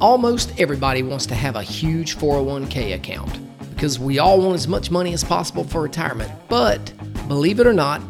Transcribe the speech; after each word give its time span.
Almost 0.00 0.52
everybody 0.60 1.02
wants 1.02 1.26
to 1.26 1.34
have 1.34 1.56
a 1.56 1.62
huge 1.62 2.16
401k 2.16 2.94
account 2.94 3.40
because 3.70 3.98
we 3.98 4.20
all 4.20 4.40
want 4.40 4.54
as 4.54 4.68
much 4.68 4.92
money 4.92 5.12
as 5.12 5.24
possible 5.24 5.64
for 5.64 5.82
retirement. 5.82 6.30
But 6.48 6.92
believe 7.26 7.58
it 7.58 7.66
or 7.66 7.72
not, 7.72 8.00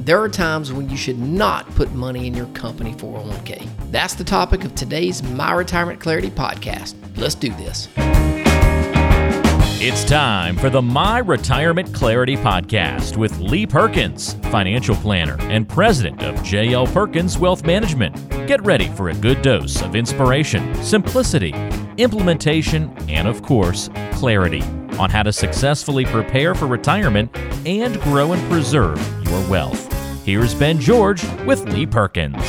there 0.00 0.20
are 0.20 0.28
times 0.28 0.72
when 0.72 0.90
you 0.90 0.96
should 0.96 1.20
not 1.20 1.72
put 1.76 1.92
money 1.92 2.26
in 2.26 2.34
your 2.34 2.46
company 2.46 2.94
401k. 2.94 3.68
That's 3.92 4.14
the 4.14 4.24
topic 4.24 4.64
of 4.64 4.74
today's 4.74 5.22
My 5.22 5.52
Retirement 5.52 6.00
Clarity 6.00 6.30
podcast. 6.30 6.96
Let's 7.16 7.36
do 7.36 7.50
this. 7.50 7.88
It's 9.82 10.04
time 10.04 10.56
for 10.56 10.68
the 10.68 10.82
My 10.82 11.18
Retirement 11.20 11.94
Clarity 11.94 12.36
Podcast 12.36 13.16
with 13.16 13.38
Lee 13.38 13.66
Perkins, 13.66 14.34
financial 14.50 14.96
planner 14.96 15.36
and 15.42 15.68
president 15.68 16.22
of 16.22 16.34
JL 16.40 16.92
Perkins 16.92 17.38
Wealth 17.38 17.64
Management. 17.64 18.39
Get 18.50 18.66
ready 18.66 18.88
for 18.88 19.10
a 19.10 19.14
good 19.14 19.42
dose 19.42 19.80
of 19.80 19.94
inspiration, 19.94 20.74
simplicity, 20.82 21.54
implementation, 21.98 22.92
and 23.08 23.28
of 23.28 23.42
course, 23.42 23.88
clarity 24.14 24.60
on 24.98 25.08
how 25.08 25.22
to 25.22 25.32
successfully 25.32 26.04
prepare 26.04 26.56
for 26.56 26.66
retirement 26.66 27.30
and 27.64 28.00
grow 28.00 28.32
and 28.32 28.50
preserve 28.50 28.98
your 29.24 29.48
wealth. 29.48 29.86
Here's 30.24 30.52
Ben 30.52 30.80
George 30.80 31.22
with 31.46 31.62
Lee 31.68 31.86
Perkins. 31.86 32.42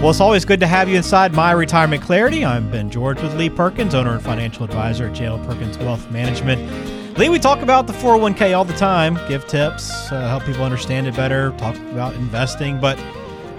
Well, 0.00 0.08
it's 0.08 0.20
always 0.20 0.46
good 0.46 0.60
to 0.60 0.66
have 0.66 0.88
you 0.88 0.96
inside 0.96 1.34
My 1.34 1.52
Retirement 1.52 2.02
Clarity. 2.02 2.46
I'm 2.46 2.70
Ben 2.70 2.88
George 2.88 3.20
with 3.20 3.34
Lee 3.36 3.50
Perkins, 3.50 3.94
owner 3.94 4.12
and 4.12 4.22
financial 4.22 4.64
advisor 4.64 5.08
at 5.08 5.12
JL 5.12 5.46
Perkins 5.46 5.76
Wealth 5.76 6.10
Management. 6.10 6.93
Lee, 7.16 7.28
we 7.28 7.38
talk 7.38 7.62
about 7.62 7.86
the 7.86 7.92
401k 7.92 8.56
all 8.56 8.64
the 8.64 8.74
time, 8.74 9.14
give 9.28 9.46
tips, 9.46 10.10
uh, 10.10 10.26
help 10.28 10.42
people 10.42 10.64
understand 10.64 11.06
it 11.06 11.14
better, 11.14 11.52
talk 11.58 11.76
about 11.92 12.12
investing, 12.14 12.80
but 12.80 12.98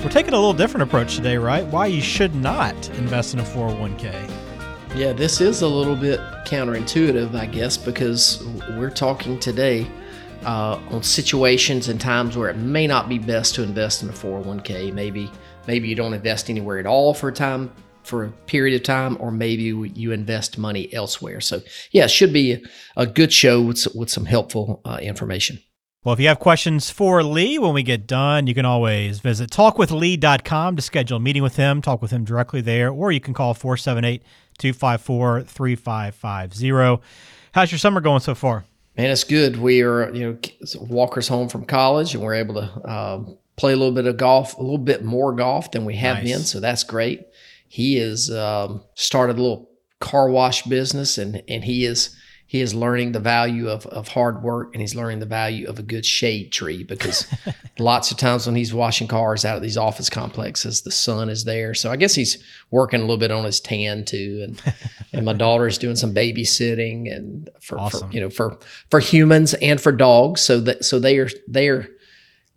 we're 0.03 0.09
taking 0.09 0.33
a 0.33 0.35
little 0.35 0.53
different 0.53 0.83
approach 0.83 1.15
today, 1.15 1.37
right? 1.37 1.65
Why 1.67 1.85
you 1.85 2.01
should 2.01 2.35
not 2.35 2.75
invest 2.97 3.33
in 3.33 3.39
a 3.39 3.43
401k. 3.43 4.29
Yeah, 4.93 5.13
this 5.13 5.39
is 5.39 5.61
a 5.61 5.67
little 5.69 5.95
bit 5.95 6.19
counterintuitive, 6.45 7.33
I 7.33 7.45
guess, 7.45 7.77
because 7.77 8.45
we're 8.71 8.89
talking 8.89 9.39
today 9.39 9.87
uh, 10.43 10.77
on 10.89 11.01
situations 11.01 11.87
and 11.87 11.99
times 11.99 12.35
where 12.35 12.49
it 12.49 12.57
may 12.57 12.87
not 12.87 13.07
be 13.07 13.19
best 13.19 13.55
to 13.55 13.63
invest 13.63 14.03
in 14.03 14.09
a 14.09 14.13
401k. 14.13 14.91
Maybe 14.93 15.31
maybe 15.65 15.87
you 15.87 15.95
don't 15.95 16.13
invest 16.13 16.49
anywhere 16.49 16.77
at 16.77 16.85
all 16.85 17.13
for 17.13 17.29
a 17.29 17.33
time 17.33 17.71
for 18.05 18.25
a 18.25 18.29
period 18.47 18.75
of 18.75 18.83
time, 18.83 19.17
or 19.19 19.31
maybe 19.31 19.63
you 19.63 20.11
invest 20.11 20.57
money 20.57 20.93
elsewhere. 20.93 21.41
So 21.41 21.61
yeah, 21.91 22.05
it 22.05 22.11
should 22.11 22.33
be 22.33 22.63
a 22.95 23.05
good 23.05 23.33
show 23.33 23.61
with 23.61 23.87
with 23.95 24.09
some 24.09 24.25
helpful 24.25 24.81
uh, 24.85 24.99
information. 25.01 25.59
Well, 26.05 26.13
if 26.13 26.19
you 26.19 26.27
have 26.27 26.37
questions 26.37 26.91
for 26.91 27.23
Lee 27.23 27.57
when 27.57 27.73
we 27.73 27.81
get 27.81 28.05
done, 28.05 28.45
you 28.45 28.53
can 28.53 28.63
always 28.63 29.19
visit 29.21 29.49
talkwithlee.com 29.49 30.75
to 30.75 30.81
schedule 30.83 31.17
a 31.17 31.19
meeting 31.19 31.41
with 31.41 31.55
him, 31.55 31.81
talk 31.81 31.99
with 31.99 32.11
him 32.11 32.23
directly 32.23 32.61
there, 32.61 32.91
or 32.91 33.11
you 33.11 33.19
can 33.19 33.33
call 33.33 33.55
478 33.55 34.21
254 34.59 35.43
3550. 35.43 37.03
How's 37.53 37.71
your 37.71 37.79
summer 37.79 38.01
going 38.01 38.19
so 38.19 38.35
far? 38.35 38.65
Man, 38.95 39.09
it's 39.09 39.23
good. 39.23 39.57
We 39.57 39.81
are, 39.81 40.13
you 40.13 40.29
know, 40.29 40.37
Walker's 40.79 41.27
home 41.27 41.49
from 41.49 41.65
college, 41.65 42.13
and 42.13 42.23
we're 42.23 42.35
able 42.35 42.53
to 42.55 42.89
um, 42.89 43.37
play 43.55 43.73
a 43.73 43.75
little 43.75 43.93
bit 43.93 44.05
of 44.05 44.17
golf, 44.17 44.57
a 44.57 44.61
little 44.61 44.77
bit 44.77 45.03
more 45.03 45.33
golf 45.33 45.71
than 45.71 45.85
we 45.85 45.95
have 45.95 46.17
nice. 46.17 46.31
been. 46.31 46.39
So 46.41 46.59
that's 46.59 46.83
great. 46.83 47.25
He 47.75 47.97
has 47.97 48.31
um, 48.31 48.81
started 48.93 49.37
a 49.37 49.41
little 49.41 49.69
car 49.99 50.29
wash 50.29 50.63
business, 50.63 51.17
and 51.17 51.43
and 51.49 51.61
he 51.61 51.83
is 51.83 52.15
he 52.47 52.61
is 52.61 52.73
learning 52.73 53.11
the 53.11 53.19
value 53.19 53.67
of, 53.67 53.85
of 53.87 54.07
hard 54.07 54.41
work 54.41 54.69
and 54.73 54.79
he's 54.79 54.95
learning 54.95 55.19
the 55.19 55.25
value 55.25 55.67
of 55.67 55.77
a 55.77 55.81
good 55.81 56.05
shade 56.05 56.53
tree 56.53 56.85
because 56.85 57.27
lots 57.79 58.11
of 58.11 58.17
times 58.17 58.45
when 58.45 58.55
he's 58.55 58.73
washing 58.73 59.09
cars 59.09 59.43
out 59.43 59.57
of 59.57 59.61
these 59.61 59.75
office 59.75 60.09
complexes, 60.09 60.83
the 60.83 60.91
sun 60.91 61.27
is 61.27 61.43
there. 61.43 61.73
So 61.73 61.91
I 61.91 61.97
guess 61.97 62.15
he's 62.15 62.41
working 62.71 63.01
a 63.01 63.03
little 63.03 63.17
bit 63.17 63.29
on 63.29 63.43
his 63.43 63.59
tan 63.59 64.05
too. 64.05 64.39
And 64.43 64.61
and 65.11 65.25
my 65.25 65.33
daughter 65.33 65.67
is 65.67 65.77
doing 65.77 65.97
some 65.97 66.13
babysitting 66.13 67.13
and 67.13 67.49
for, 67.59 67.77
awesome. 67.77 68.07
for 68.07 68.15
you 68.15 68.21
know 68.21 68.29
for 68.29 68.57
for 68.89 69.01
humans 69.01 69.53
and 69.55 69.81
for 69.81 69.91
dogs. 69.91 70.39
So 70.39 70.61
that 70.61 70.85
so 70.85 70.97
they 70.97 71.17
are 71.17 71.29
they 71.45 71.67
are 71.67 71.89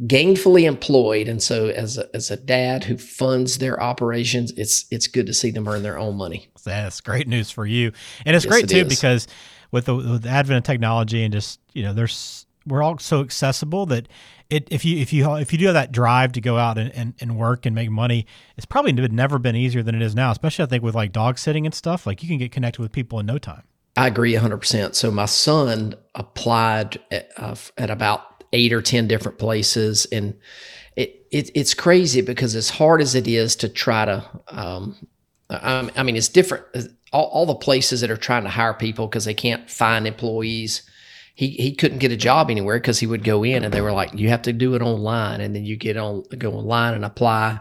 gainfully 0.06 0.64
employed 0.64 1.26
and 1.26 1.42
so 1.42 1.68
as 1.68 1.98
a, 1.98 2.08
as 2.14 2.30
a 2.30 2.36
dad 2.36 2.84
who 2.84 2.96
funds 2.96 3.58
their 3.58 3.82
operations 3.82 4.52
it's 4.52 4.86
it's 4.92 5.08
good 5.08 5.26
to 5.26 5.34
see 5.34 5.50
them 5.50 5.66
earn 5.66 5.82
their 5.82 5.98
own 5.98 6.16
money 6.16 6.48
that's 6.64 7.00
great 7.00 7.26
news 7.26 7.50
for 7.50 7.66
you 7.66 7.90
and 8.24 8.36
it's 8.36 8.44
yes, 8.44 8.52
great 8.52 8.64
it 8.64 8.68
too 8.68 8.86
is. 8.86 8.88
because 8.88 9.26
with 9.72 9.86
the, 9.86 9.94
with 9.96 10.22
the 10.22 10.28
advent 10.28 10.58
of 10.58 10.62
technology 10.64 11.24
and 11.24 11.32
just 11.32 11.58
you 11.72 11.82
know 11.82 11.92
there's 11.92 12.46
we're 12.68 12.82
all 12.82 12.98
so 12.98 13.20
accessible 13.20 13.86
that 13.86 14.08
it 14.50 14.68
if 14.70 14.84
you 14.84 14.98
if 14.98 15.12
you 15.12 15.34
if 15.36 15.52
you 15.52 15.58
do 15.58 15.66
have 15.66 15.74
that 15.74 15.92
drive 15.92 16.32
to 16.32 16.40
go 16.40 16.58
out 16.58 16.78
and, 16.78 16.92
and, 16.94 17.14
and 17.20 17.36
work 17.36 17.66
and 17.66 17.74
make 17.74 17.90
money, 17.90 18.26
it's 18.56 18.66
probably 18.66 18.92
never 18.92 19.38
been 19.38 19.56
easier 19.56 19.82
than 19.82 19.94
it 19.94 20.02
is 20.02 20.14
now. 20.14 20.30
Especially 20.30 20.62
I 20.64 20.66
think 20.66 20.82
with 20.82 20.94
like 20.94 21.12
dog 21.12 21.38
sitting 21.38 21.66
and 21.66 21.74
stuff, 21.74 22.06
like 22.06 22.22
you 22.22 22.28
can 22.28 22.38
get 22.38 22.52
connected 22.52 22.80
with 22.80 22.92
people 22.92 23.18
in 23.20 23.26
no 23.26 23.38
time. 23.38 23.64
I 23.96 24.06
agree 24.06 24.34
100%. 24.34 24.94
So 24.94 25.10
my 25.10 25.24
son 25.24 25.96
applied 26.14 27.00
at, 27.10 27.32
uh, 27.36 27.56
at 27.76 27.90
about 27.90 28.27
eight 28.52 28.72
or 28.72 28.82
10 28.82 29.08
different 29.08 29.38
places. 29.38 30.06
And 30.06 30.34
it, 30.96 31.26
it, 31.30 31.50
it's 31.54 31.74
crazy 31.74 32.20
because 32.20 32.54
as 32.54 32.70
hard 32.70 33.00
as 33.00 33.14
it 33.14 33.28
is 33.28 33.56
to 33.56 33.68
try 33.68 34.04
to, 34.04 34.24
um, 34.48 34.96
I, 35.50 35.90
I 35.96 36.02
mean, 36.02 36.16
it's 36.16 36.28
different 36.28 36.64
all, 37.12 37.26
all 37.26 37.46
the 37.46 37.54
places 37.54 38.00
that 38.00 38.10
are 38.10 38.16
trying 38.16 38.44
to 38.44 38.50
hire 38.50 38.74
people 38.74 39.06
because 39.06 39.24
they 39.24 39.34
can't 39.34 39.70
find 39.70 40.06
employees. 40.06 40.82
He, 41.34 41.50
he 41.50 41.74
couldn't 41.74 41.98
get 41.98 42.12
a 42.12 42.16
job 42.16 42.50
anywhere 42.50 42.78
because 42.78 42.98
he 42.98 43.06
would 43.06 43.24
go 43.24 43.44
in 43.44 43.64
and 43.64 43.72
they 43.72 43.80
were 43.80 43.92
like, 43.92 44.12
you 44.14 44.28
have 44.28 44.42
to 44.42 44.52
do 44.52 44.74
it 44.74 44.82
online. 44.82 45.40
And 45.40 45.54
then 45.54 45.64
you 45.64 45.76
get 45.76 45.96
on, 45.96 46.24
go 46.36 46.52
online 46.52 46.94
and 46.94 47.04
apply 47.04 47.60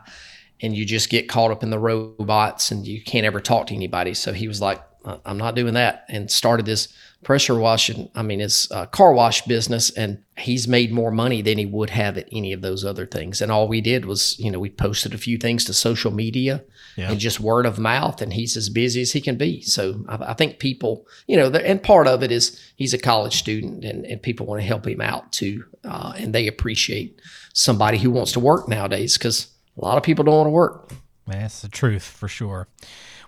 and 0.62 0.76
you 0.76 0.86
just 0.86 1.10
get 1.10 1.30
caught 1.30 1.52
up 1.52 1.64
in 1.64 1.70
the 1.70 1.80
robots 1.80 2.72
and 2.72 2.88
you 2.88 3.02
can't 3.02 3.26
ever 3.26 3.40
talk 3.40 3.68
to 3.68 3.76
anybody. 3.76 4.14
So 4.14 4.34
he 4.34 4.48
was 4.48 4.62
like, 4.62 4.82
I'm 5.26 5.38
not 5.38 5.56
doing 5.56 5.76
that 5.76 6.06
and 6.10 6.30
started 6.30 6.66
this 6.66 6.92
pressure 7.24 7.58
washing. 7.58 8.10
I 8.16 8.22
mean, 8.22 8.40
it's 8.40 8.70
a 8.72 8.88
car 8.88 9.12
wash 9.12 9.42
business 9.44 9.90
and 9.90 10.24
he's 10.38 10.68
made 10.68 10.92
more 10.92 11.12
money 11.12 11.42
than 11.42 11.58
he 11.58 11.66
would 11.66 11.90
have 11.90 12.18
at 12.18 12.30
any 12.32 12.54
of 12.54 12.62
those 12.62 12.86
other 12.86 13.06
things. 13.06 13.42
And 13.42 13.52
all 13.52 13.68
we 13.68 13.82
did 13.82 14.06
was, 14.06 14.38
you 14.40 14.52
know, 14.52 14.60
we 14.60 14.70
posted 14.70 15.14
a 15.14 15.18
few 15.18 15.38
things 15.38 15.66
to 15.66 15.74
social 15.74 16.12
media 16.12 16.64
yeah. 16.96 17.12
and 17.12 17.20
just 17.20 17.40
word 17.40 17.66
of 17.66 17.80
mouth 17.80 18.22
and 18.22 18.34
he's 18.34 18.56
as 18.56 18.70
busy 18.70 19.02
as 19.02 19.12
he 19.12 19.22
can 19.22 19.36
be. 19.36 19.62
So 19.62 20.06
I, 20.08 20.18
I 20.28 20.34
think 20.36 20.60
people, 20.60 21.08
you 21.28 21.38
know, 21.38 21.50
and 21.50 21.82
part 21.82 22.08
of 22.08 22.24
it 22.24 22.32
is 22.32 22.62
he's 22.76 22.94
a 22.94 23.00
college 23.00 23.38
student 23.38 23.84
and, 23.84 24.06
and 24.06 24.22
people 24.22 24.46
want 24.46 24.62
to 24.62 24.68
help 24.68 24.88
him 24.88 25.02
out 25.02 25.32
too. 25.32 25.66
Uh, 25.84 26.14
and 26.18 26.34
they 26.34 26.48
appreciate 26.48 27.20
somebody 27.54 27.98
who 27.98 28.12
wants 28.12 28.32
to 28.34 28.40
work 28.40 28.68
nowadays 28.68 29.18
because 29.18 29.48
a 29.78 29.84
lot 29.84 29.98
of 29.98 30.04
people 30.04 30.24
don't 30.24 30.36
want 30.36 30.48
to 30.48 30.52
work. 30.52 30.94
That's 31.28 31.62
the 31.62 31.68
truth 31.68 32.04
for 32.04 32.28
sure. 32.28 32.68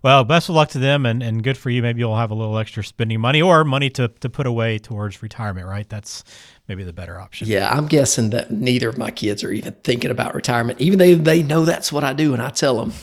Well, 0.02 0.24
best 0.24 0.48
of 0.48 0.56
luck 0.56 0.70
to 0.70 0.80
them 0.80 1.06
and, 1.06 1.22
and 1.22 1.44
good 1.44 1.58
for 1.58 1.70
you. 1.70 1.82
Maybe 1.82 2.00
you'll 2.00 2.16
have 2.16 2.32
a 2.32 2.36
little 2.36 2.58
extra 2.58 2.84
spending 2.84 3.20
money 3.20 3.42
or 3.42 3.66
money 3.66 3.90
to, 3.92 4.08
to 4.08 4.30
put 4.30 4.48
away 4.48 4.80
towards 4.80 5.22
retirement, 5.22 5.68
right? 5.68 5.88
That's 5.90 6.24
maybe 6.70 6.86
the 6.86 6.94
better 6.94 7.20
option. 7.20 7.50
Yeah, 7.50 7.70
I'm 7.70 7.86
guessing 7.86 8.30
that 8.30 8.50
neither 8.50 8.88
of 8.88 8.98
my 8.98 9.12
kids 9.12 9.44
are 9.44 9.52
even 9.52 9.74
thinking 9.84 10.10
about 10.10 10.34
retirement, 10.36 10.80
even 10.80 11.00
though 11.00 11.16
they 11.16 11.44
know 11.44 11.66
that's 11.66 11.92
what 11.92 12.06
I 12.06 12.14
do 12.14 12.34
and 12.34 12.42
I 12.42 12.50
tell 12.50 12.78
them. 12.78 12.94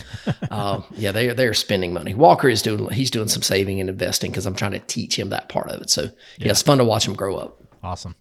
uh, 0.50 0.80
yeah, 0.92 1.12
they 1.12 1.28
are, 1.28 1.34
they're 1.34 1.52
spending 1.52 1.92
money. 1.92 2.14
Walker 2.14 2.48
is 2.48 2.62
doing, 2.62 2.88
he's 2.90 3.10
doing 3.10 3.28
some 3.28 3.42
saving 3.42 3.78
and 3.80 3.90
investing 3.90 4.30
because 4.30 4.46
I'm 4.46 4.54
trying 4.54 4.72
to 4.72 4.78
teach 4.80 5.18
him 5.18 5.28
that 5.30 5.50
part 5.50 5.68
of 5.68 5.82
it. 5.82 5.90
So 5.90 6.02
yeah, 6.02 6.10
yeah, 6.38 6.50
it's 6.52 6.62
fun 6.62 6.78
to 6.78 6.84
watch 6.84 7.06
him 7.06 7.14
grow 7.14 7.36
up. 7.36 7.62
Awesome. 7.82 8.16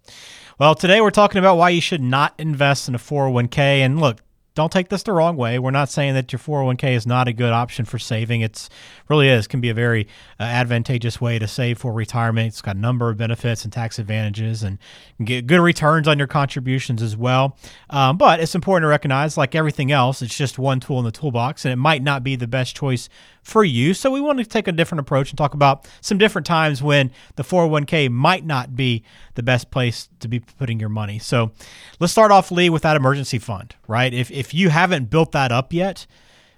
Well, 0.58 0.74
today 0.74 1.00
we're 1.00 1.10
talking 1.10 1.38
about 1.38 1.56
why 1.56 1.70
you 1.70 1.80
should 1.80 2.02
not 2.02 2.34
invest 2.38 2.88
in 2.88 2.94
a 2.94 2.98
401k. 2.98 3.56
And 3.58 4.00
look, 4.00 4.20
don't 4.56 4.72
take 4.72 4.88
this 4.88 5.02
the 5.04 5.12
wrong 5.12 5.36
way. 5.36 5.58
We're 5.58 5.70
not 5.70 5.90
saying 5.90 6.14
that 6.14 6.32
your 6.32 6.40
401k 6.40 6.96
is 6.96 7.06
not 7.06 7.28
a 7.28 7.32
good 7.32 7.52
option 7.52 7.84
for 7.84 7.98
saving. 7.98 8.40
It's 8.40 8.70
really 9.08 9.28
is 9.28 9.46
can 9.46 9.60
be 9.60 9.68
a 9.68 9.74
very 9.74 10.08
uh, 10.40 10.44
advantageous 10.44 11.20
way 11.20 11.38
to 11.38 11.46
save 11.46 11.78
for 11.78 11.92
retirement. 11.92 12.48
It's 12.48 12.62
got 12.62 12.74
a 12.74 12.78
number 12.78 13.10
of 13.10 13.18
benefits 13.18 13.64
and 13.64 13.72
tax 13.72 13.98
advantages, 13.98 14.62
and 14.62 14.78
get 15.22 15.46
good 15.46 15.60
returns 15.60 16.08
on 16.08 16.16
your 16.16 16.26
contributions 16.26 17.02
as 17.02 17.16
well. 17.16 17.56
Um, 17.90 18.16
but 18.16 18.40
it's 18.40 18.54
important 18.54 18.84
to 18.84 18.88
recognize, 18.88 19.36
like 19.36 19.54
everything 19.54 19.92
else, 19.92 20.22
it's 20.22 20.36
just 20.36 20.58
one 20.58 20.80
tool 20.80 20.98
in 20.98 21.04
the 21.04 21.12
toolbox, 21.12 21.66
and 21.66 21.72
it 21.72 21.76
might 21.76 22.02
not 22.02 22.24
be 22.24 22.34
the 22.34 22.48
best 22.48 22.74
choice 22.74 23.10
for 23.46 23.62
you. 23.62 23.94
So 23.94 24.10
we 24.10 24.20
want 24.20 24.40
to 24.40 24.44
take 24.44 24.66
a 24.66 24.72
different 24.72 24.98
approach 24.98 25.30
and 25.30 25.38
talk 25.38 25.54
about 25.54 25.86
some 26.00 26.18
different 26.18 26.48
times 26.48 26.82
when 26.82 27.12
the 27.36 27.44
401k 27.44 28.10
might 28.10 28.44
not 28.44 28.74
be 28.74 29.04
the 29.36 29.42
best 29.44 29.70
place 29.70 30.08
to 30.18 30.26
be 30.26 30.40
putting 30.40 30.80
your 30.80 30.88
money. 30.88 31.20
So 31.20 31.52
let's 32.00 32.12
start 32.12 32.32
off, 32.32 32.50
Lee, 32.50 32.68
with 32.70 32.82
that 32.82 32.96
emergency 32.96 33.38
fund, 33.38 33.76
right? 33.86 34.12
If, 34.12 34.32
if 34.32 34.52
you 34.52 34.70
haven't 34.70 35.10
built 35.10 35.30
that 35.30 35.52
up 35.52 35.72
yet, 35.72 36.08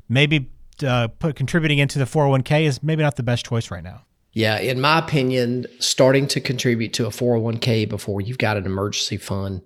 maybe 0.09 0.49
uh, 0.83 1.09
put 1.09 1.37
contributing 1.37 1.77
into 1.77 1.99
the 1.99 2.07
401k 2.07 2.63
is 2.63 2.83
maybe 2.83 3.03
not 3.03 3.17
the 3.17 3.23
best 3.23 3.45
choice 3.45 3.71
right 3.71 3.85
now. 3.85 4.07
Yeah, 4.33 4.59
in 4.59 4.81
my 4.81 4.99
opinion, 4.99 5.67
starting 5.81 6.27
to 6.29 6.41
contribute 6.41 6.95
to 6.95 7.07
a 7.07 7.11
401k 7.11 7.87
before 7.87 8.23
you've 8.23 8.39
got 8.39 8.57
an 8.57 8.65
emergency 8.65 9.19
fund 9.19 9.61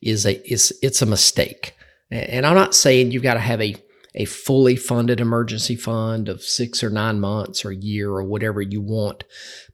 is 0.00 0.24
a 0.24 0.40
is 0.50 0.72
it's 0.80 1.02
a 1.02 1.06
mistake. 1.06 1.76
And 2.10 2.46
I'm 2.46 2.54
not 2.54 2.74
saying 2.74 3.10
you've 3.10 3.22
got 3.22 3.34
to 3.34 3.40
have 3.40 3.60
a 3.60 3.76
a 4.14 4.24
fully 4.24 4.76
funded 4.76 5.20
emergency 5.20 5.76
fund 5.76 6.28
of 6.28 6.42
six 6.42 6.82
or 6.82 6.90
nine 6.90 7.18
months 7.18 7.64
or 7.64 7.70
a 7.70 7.76
year 7.76 8.10
or 8.10 8.22
whatever 8.22 8.60
you 8.60 8.80
want. 8.80 9.24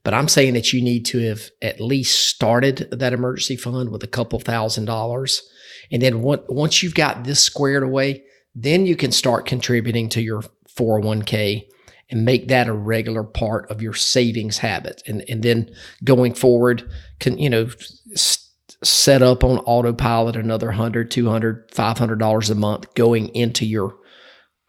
But 0.03 0.13
I'm 0.13 0.27
saying 0.27 0.53
that 0.53 0.71
you 0.71 0.81
need 0.81 1.05
to 1.07 1.19
have 1.27 1.49
at 1.61 1.81
least 1.81 2.29
started 2.29 2.89
that 2.91 3.13
emergency 3.13 3.57
fund 3.57 3.89
with 3.89 4.03
a 4.03 4.07
couple 4.07 4.39
thousand 4.39 4.85
dollars. 4.85 5.41
And 5.91 6.01
then 6.01 6.21
once 6.21 6.81
you've 6.81 6.95
got 6.95 7.23
this 7.23 7.43
squared 7.43 7.83
away, 7.83 8.23
then 8.55 8.85
you 8.85 8.95
can 8.95 9.11
start 9.11 9.45
contributing 9.45 10.09
to 10.09 10.21
your 10.21 10.43
401k 10.77 11.65
and 12.09 12.25
make 12.25 12.47
that 12.47 12.67
a 12.67 12.73
regular 12.73 13.23
part 13.23 13.69
of 13.69 13.81
your 13.81 13.93
savings 13.93 14.59
habit. 14.59 15.03
And, 15.05 15.23
and 15.29 15.43
then 15.43 15.69
going 16.03 16.33
forward, 16.33 16.89
can, 17.19 17.37
you 17.37 17.49
know, 17.49 17.69
set 18.83 19.21
up 19.21 19.43
on 19.43 19.59
autopilot 19.59 20.35
another 20.35 20.67
100, 20.67 21.11
200, 21.11 21.69
500 21.71 22.19
dollars 22.19 22.49
a 22.49 22.55
month 22.55 22.93
going 22.95 23.27
into 23.29 23.65
your 23.65 23.98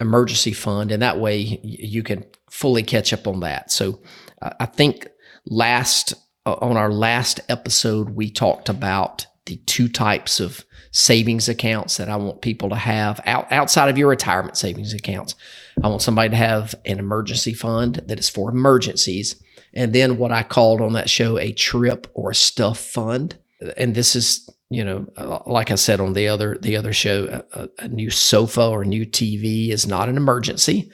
emergency 0.00 0.52
fund. 0.52 0.90
And 0.90 1.02
that 1.02 1.18
way 1.18 1.60
you 1.62 2.02
can 2.02 2.24
fully 2.50 2.82
catch 2.82 3.12
up 3.12 3.26
on 3.26 3.40
that. 3.40 3.70
So 3.70 4.00
I 4.40 4.66
think 4.66 5.08
last 5.46 6.14
uh, 6.46 6.56
on 6.60 6.76
our 6.76 6.90
last 6.90 7.40
episode, 7.48 8.10
we 8.10 8.30
talked 8.30 8.68
about 8.68 9.26
the 9.46 9.56
two 9.66 9.88
types 9.88 10.40
of 10.40 10.64
savings 10.92 11.48
accounts 11.48 11.98
that 11.98 12.08
I 12.08 12.16
want 12.16 12.40
people 12.40 12.70
to 12.70 12.76
have 12.76 13.20
out, 13.26 13.50
outside 13.52 13.88
of 13.88 13.98
your 13.98 14.08
retirement 14.08 14.56
savings 14.56 14.94
accounts. 14.94 15.34
I 15.82 15.88
want 15.88 16.02
somebody 16.02 16.30
to 16.30 16.36
have 16.36 16.74
an 16.84 16.98
emergency 16.98 17.52
fund 17.52 17.96
that 18.06 18.18
is 18.18 18.28
for 18.28 18.50
emergencies. 18.50 19.40
And 19.74 19.92
then 19.92 20.18
what 20.18 20.32
I 20.32 20.42
called 20.42 20.80
on 20.80 20.94
that 20.94 21.10
show 21.10 21.38
a 21.38 21.52
trip 21.52 22.06
or 22.14 22.30
a 22.30 22.34
stuff 22.34 22.78
fund. 22.78 23.38
And 23.76 23.94
this 23.94 24.16
is, 24.16 24.48
you 24.70 24.84
know, 24.84 25.06
uh, 25.16 25.40
like 25.46 25.70
I 25.70 25.74
said 25.74 26.00
on 26.00 26.12
the 26.12 26.28
other 26.28 26.56
the 26.60 26.76
other 26.76 26.92
show, 26.92 27.42
a, 27.52 27.68
a 27.80 27.88
new 27.88 28.10
sofa 28.10 28.66
or 28.66 28.82
a 28.82 28.86
new 28.86 29.04
TV 29.04 29.70
is 29.70 29.86
not 29.86 30.08
an 30.08 30.16
emergency. 30.16 30.90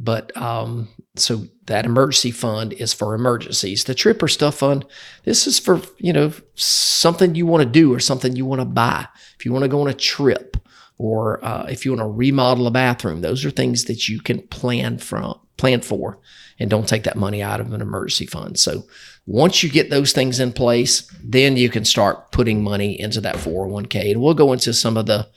But 0.00 0.34
um, 0.34 0.88
so 1.14 1.44
that 1.66 1.84
emergency 1.84 2.30
fund 2.30 2.72
is 2.72 2.94
for 2.94 3.14
emergencies. 3.14 3.84
The 3.84 3.94
trip 3.94 4.22
or 4.22 4.28
stuff 4.28 4.56
fund, 4.56 4.86
this 5.24 5.46
is 5.46 5.58
for, 5.58 5.82
you 5.98 6.12
know, 6.12 6.32
something 6.54 7.34
you 7.34 7.44
want 7.44 7.62
to 7.62 7.68
do 7.68 7.92
or 7.92 8.00
something 8.00 8.34
you 8.34 8.46
want 8.46 8.62
to 8.62 8.64
buy. 8.64 9.06
If 9.38 9.44
you 9.44 9.52
want 9.52 9.64
to 9.64 9.68
go 9.68 9.82
on 9.82 9.88
a 9.88 9.94
trip 9.94 10.56
or 10.96 11.44
uh, 11.44 11.66
if 11.68 11.84
you 11.84 11.92
want 11.92 12.00
to 12.00 12.08
remodel 12.08 12.66
a 12.66 12.70
bathroom, 12.70 13.20
those 13.20 13.44
are 13.44 13.50
things 13.50 13.84
that 13.84 14.08
you 14.08 14.20
can 14.20 14.40
plan 14.48 14.96
from 14.96 15.38
plan 15.58 15.82
for 15.82 16.18
and 16.58 16.70
don't 16.70 16.88
take 16.88 17.02
that 17.02 17.16
money 17.16 17.42
out 17.42 17.60
of 17.60 17.72
an 17.74 17.82
emergency 17.82 18.24
fund. 18.24 18.58
So 18.58 18.84
once 19.26 19.62
you 19.62 19.70
get 19.70 19.90
those 19.90 20.12
things 20.12 20.40
in 20.40 20.52
place, 20.52 21.10
then 21.22 21.56
you 21.56 21.68
can 21.68 21.84
start 21.84 22.32
putting 22.32 22.62
money 22.62 22.98
into 22.98 23.20
that 23.20 23.36
401k. 23.36 24.12
And 24.12 24.20
we'll 24.20 24.34
go 24.34 24.52
into 24.52 24.72
some 24.72 24.96
of 24.96 25.06
the 25.06 25.28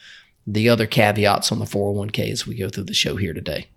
the 0.46 0.68
other 0.68 0.86
caveats 0.86 1.54
on 1.54 1.60
the 1.60 1.66
401k 1.66 2.30
as 2.30 2.46
we 2.46 2.56
go 2.56 2.68
through 2.68 2.84
the 2.84 2.94
show 2.94 3.16
here 3.16 3.34
today. 3.34 3.68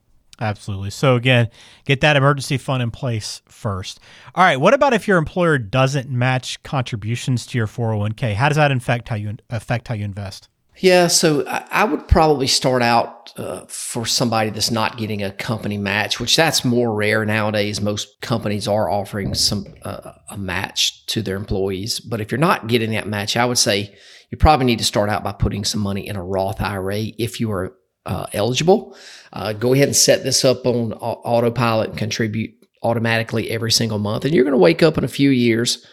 Absolutely. 0.41 0.91
So 0.91 1.15
again, 1.15 1.49
get 1.85 2.01
that 2.03 2.17
emergency 2.17 2.59
fund 2.59 2.83
in 2.83 2.91
place 2.91 3.41
first. 3.49 4.01
All 4.35 4.45
right. 4.45 4.61
What 4.61 4.75
about 4.75 4.93
if 4.93 5.09
your 5.09 5.17
employer 5.17 5.59
doesn't 5.59 6.11
match 6.11 6.63
contributions 6.63 7.47
to 7.47 7.59
your 7.59 7.67
401k? 7.67 8.35
How 8.35 8.49
does 8.49 8.57
that 8.57 8.71
affect 8.71 9.09
how 9.09 9.17
you 9.17 9.37
affect 9.49 9.89
how 9.89 9.95
you 9.95 10.05
invest? 10.05 10.49
Yeah, 10.79 11.07
so 11.07 11.45
I 11.47 11.85
would 11.85 12.07
probably 12.07 12.47
start 12.47 12.83
out 12.83 13.33
uh, 13.39 13.65
for 13.67 14.05
somebody 14.05 14.51
that's 14.51 14.71
not 14.71 14.99
getting 14.99 15.23
a 15.23 15.33
company 15.33 15.79
match, 15.79 16.21
which 16.21 16.37
that's 16.37 16.65
more 16.65 16.95
rare 16.95 17.25
nowadays. 17.25 17.81
Most 17.81 18.21
companies 18.21 18.69
are 18.69 18.91
offering 18.91 19.35
some 19.35 19.67
uh, 19.83 20.13
a 20.29 20.37
match 20.37 21.07
to 21.07 21.23
their 21.23 21.37
employees, 21.37 22.01
but 22.01 22.21
if 22.21 22.31
you're 22.31 22.39
not 22.39 22.67
getting 22.67 22.91
that 22.91 23.09
match, 23.09 23.37
I 23.37 23.47
would 23.47 23.59
say 23.59 23.97
you 24.31 24.37
probably 24.37 24.67
need 24.67 24.79
to 24.79 24.85
start 24.85 25.09
out 25.09 25.25
by 25.25 25.33
putting 25.33 25.65
some 25.65 25.81
money 25.81 26.07
in 26.07 26.17
a 26.17 26.23
Roth 26.23 26.61
IRA 26.61 27.05
if 27.19 27.41
you 27.41 27.51
are 27.53 27.77
uh, 28.05 28.27
eligible. 28.33 28.97
Uh, 29.33 29.53
go 29.53 29.73
ahead 29.73 29.89
and 29.89 29.97
set 29.97 30.25
this 30.25 30.45
up 30.45 30.67
on 30.67 30.93
autopilot 30.93 31.91
and 31.91 31.99
contribute 31.99 32.51
automatically 32.83 33.51
every 33.51 33.73
single 33.73 33.99
month. 33.99 34.25
And 34.25 34.35
you're 34.35 34.45
going 34.45 34.53
to 34.53 34.59
wake 34.59 34.83
up 34.83 34.99
in 34.99 35.05
a 35.05 35.09
few 35.09 35.31
years 35.31 35.85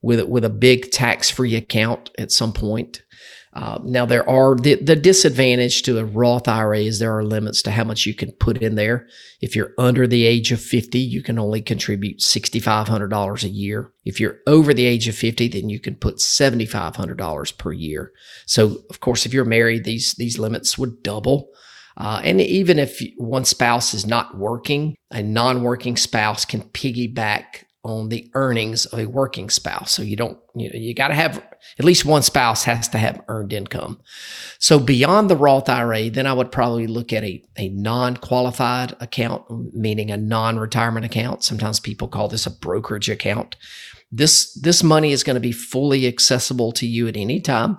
with, 0.00 0.26
with 0.28 0.44
a 0.44 0.50
big 0.50 0.90
tax 0.90 1.28
free 1.28 1.54
account 1.56 2.10
at 2.18 2.32
some 2.32 2.52
point. 2.52 3.02
Uh, 3.58 3.76
now 3.82 4.06
there 4.06 4.28
are 4.30 4.54
the, 4.54 4.76
the 4.76 4.94
disadvantage 4.94 5.82
to 5.82 5.98
a 5.98 6.04
Roth 6.04 6.46
IRA 6.46 6.78
is 6.78 7.00
there 7.00 7.16
are 7.16 7.24
limits 7.24 7.60
to 7.62 7.72
how 7.72 7.82
much 7.82 8.06
you 8.06 8.14
can 8.14 8.30
put 8.30 8.58
in 8.58 8.76
there. 8.76 9.08
If 9.40 9.56
you're 9.56 9.72
under 9.76 10.06
the 10.06 10.26
age 10.26 10.52
of 10.52 10.60
50, 10.60 10.96
you 10.96 11.24
can 11.24 11.40
only 11.40 11.60
contribute 11.60 12.20
$6,500 12.20 13.42
a 13.42 13.48
year. 13.48 13.92
If 14.04 14.20
you're 14.20 14.38
over 14.46 14.72
the 14.72 14.84
age 14.84 15.08
of 15.08 15.16
50, 15.16 15.48
then 15.48 15.68
you 15.70 15.80
can 15.80 15.96
put 15.96 16.18
$7,500 16.18 17.58
per 17.58 17.72
year. 17.72 18.12
So 18.46 18.76
of 18.90 19.00
course, 19.00 19.26
if 19.26 19.34
you're 19.34 19.44
married, 19.44 19.82
these, 19.82 20.12
these 20.12 20.38
limits 20.38 20.78
would 20.78 21.02
double. 21.02 21.50
Uh, 21.96 22.20
and 22.22 22.40
even 22.40 22.78
if 22.78 23.02
one 23.16 23.44
spouse 23.44 23.92
is 23.92 24.06
not 24.06 24.38
working, 24.38 24.94
a 25.10 25.20
non 25.20 25.64
working 25.64 25.96
spouse 25.96 26.44
can 26.44 26.62
piggyback 26.62 27.64
on 27.88 28.10
the 28.10 28.30
earnings 28.34 28.84
of 28.86 28.98
a 28.98 29.06
working 29.06 29.48
spouse. 29.48 29.92
So 29.92 30.02
you 30.02 30.14
don't, 30.14 30.38
you 30.54 30.68
know, 30.68 30.78
you 30.78 30.94
got 30.94 31.08
to 31.08 31.14
have 31.14 31.42
at 31.78 31.84
least 31.84 32.04
one 32.04 32.22
spouse 32.22 32.64
has 32.64 32.86
to 32.88 32.98
have 32.98 33.22
earned 33.28 33.52
income. 33.52 34.00
So 34.58 34.78
beyond 34.78 35.30
the 35.30 35.36
Roth 35.36 35.68
IRA, 35.68 36.10
then 36.10 36.26
I 36.26 36.34
would 36.34 36.52
probably 36.52 36.86
look 36.86 37.12
at 37.12 37.24
a, 37.24 37.42
a 37.56 37.70
non 37.70 38.18
qualified 38.18 38.94
account, 39.00 39.44
meaning 39.74 40.10
a 40.10 40.18
non 40.18 40.58
retirement 40.58 41.06
account. 41.06 41.44
Sometimes 41.44 41.80
people 41.80 42.08
call 42.08 42.28
this 42.28 42.46
a 42.46 42.50
brokerage 42.50 43.08
account. 43.08 43.56
This, 44.12 44.52
this 44.54 44.82
money 44.82 45.12
is 45.12 45.24
going 45.24 45.34
to 45.34 45.40
be 45.40 45.52
fully 45.52 46.06
accessible 46.06 46.72
to 46.72 46.86
you 46.86 47.08
at 47.08 47.16
any 47.16 47.40
time. 47.40 47.78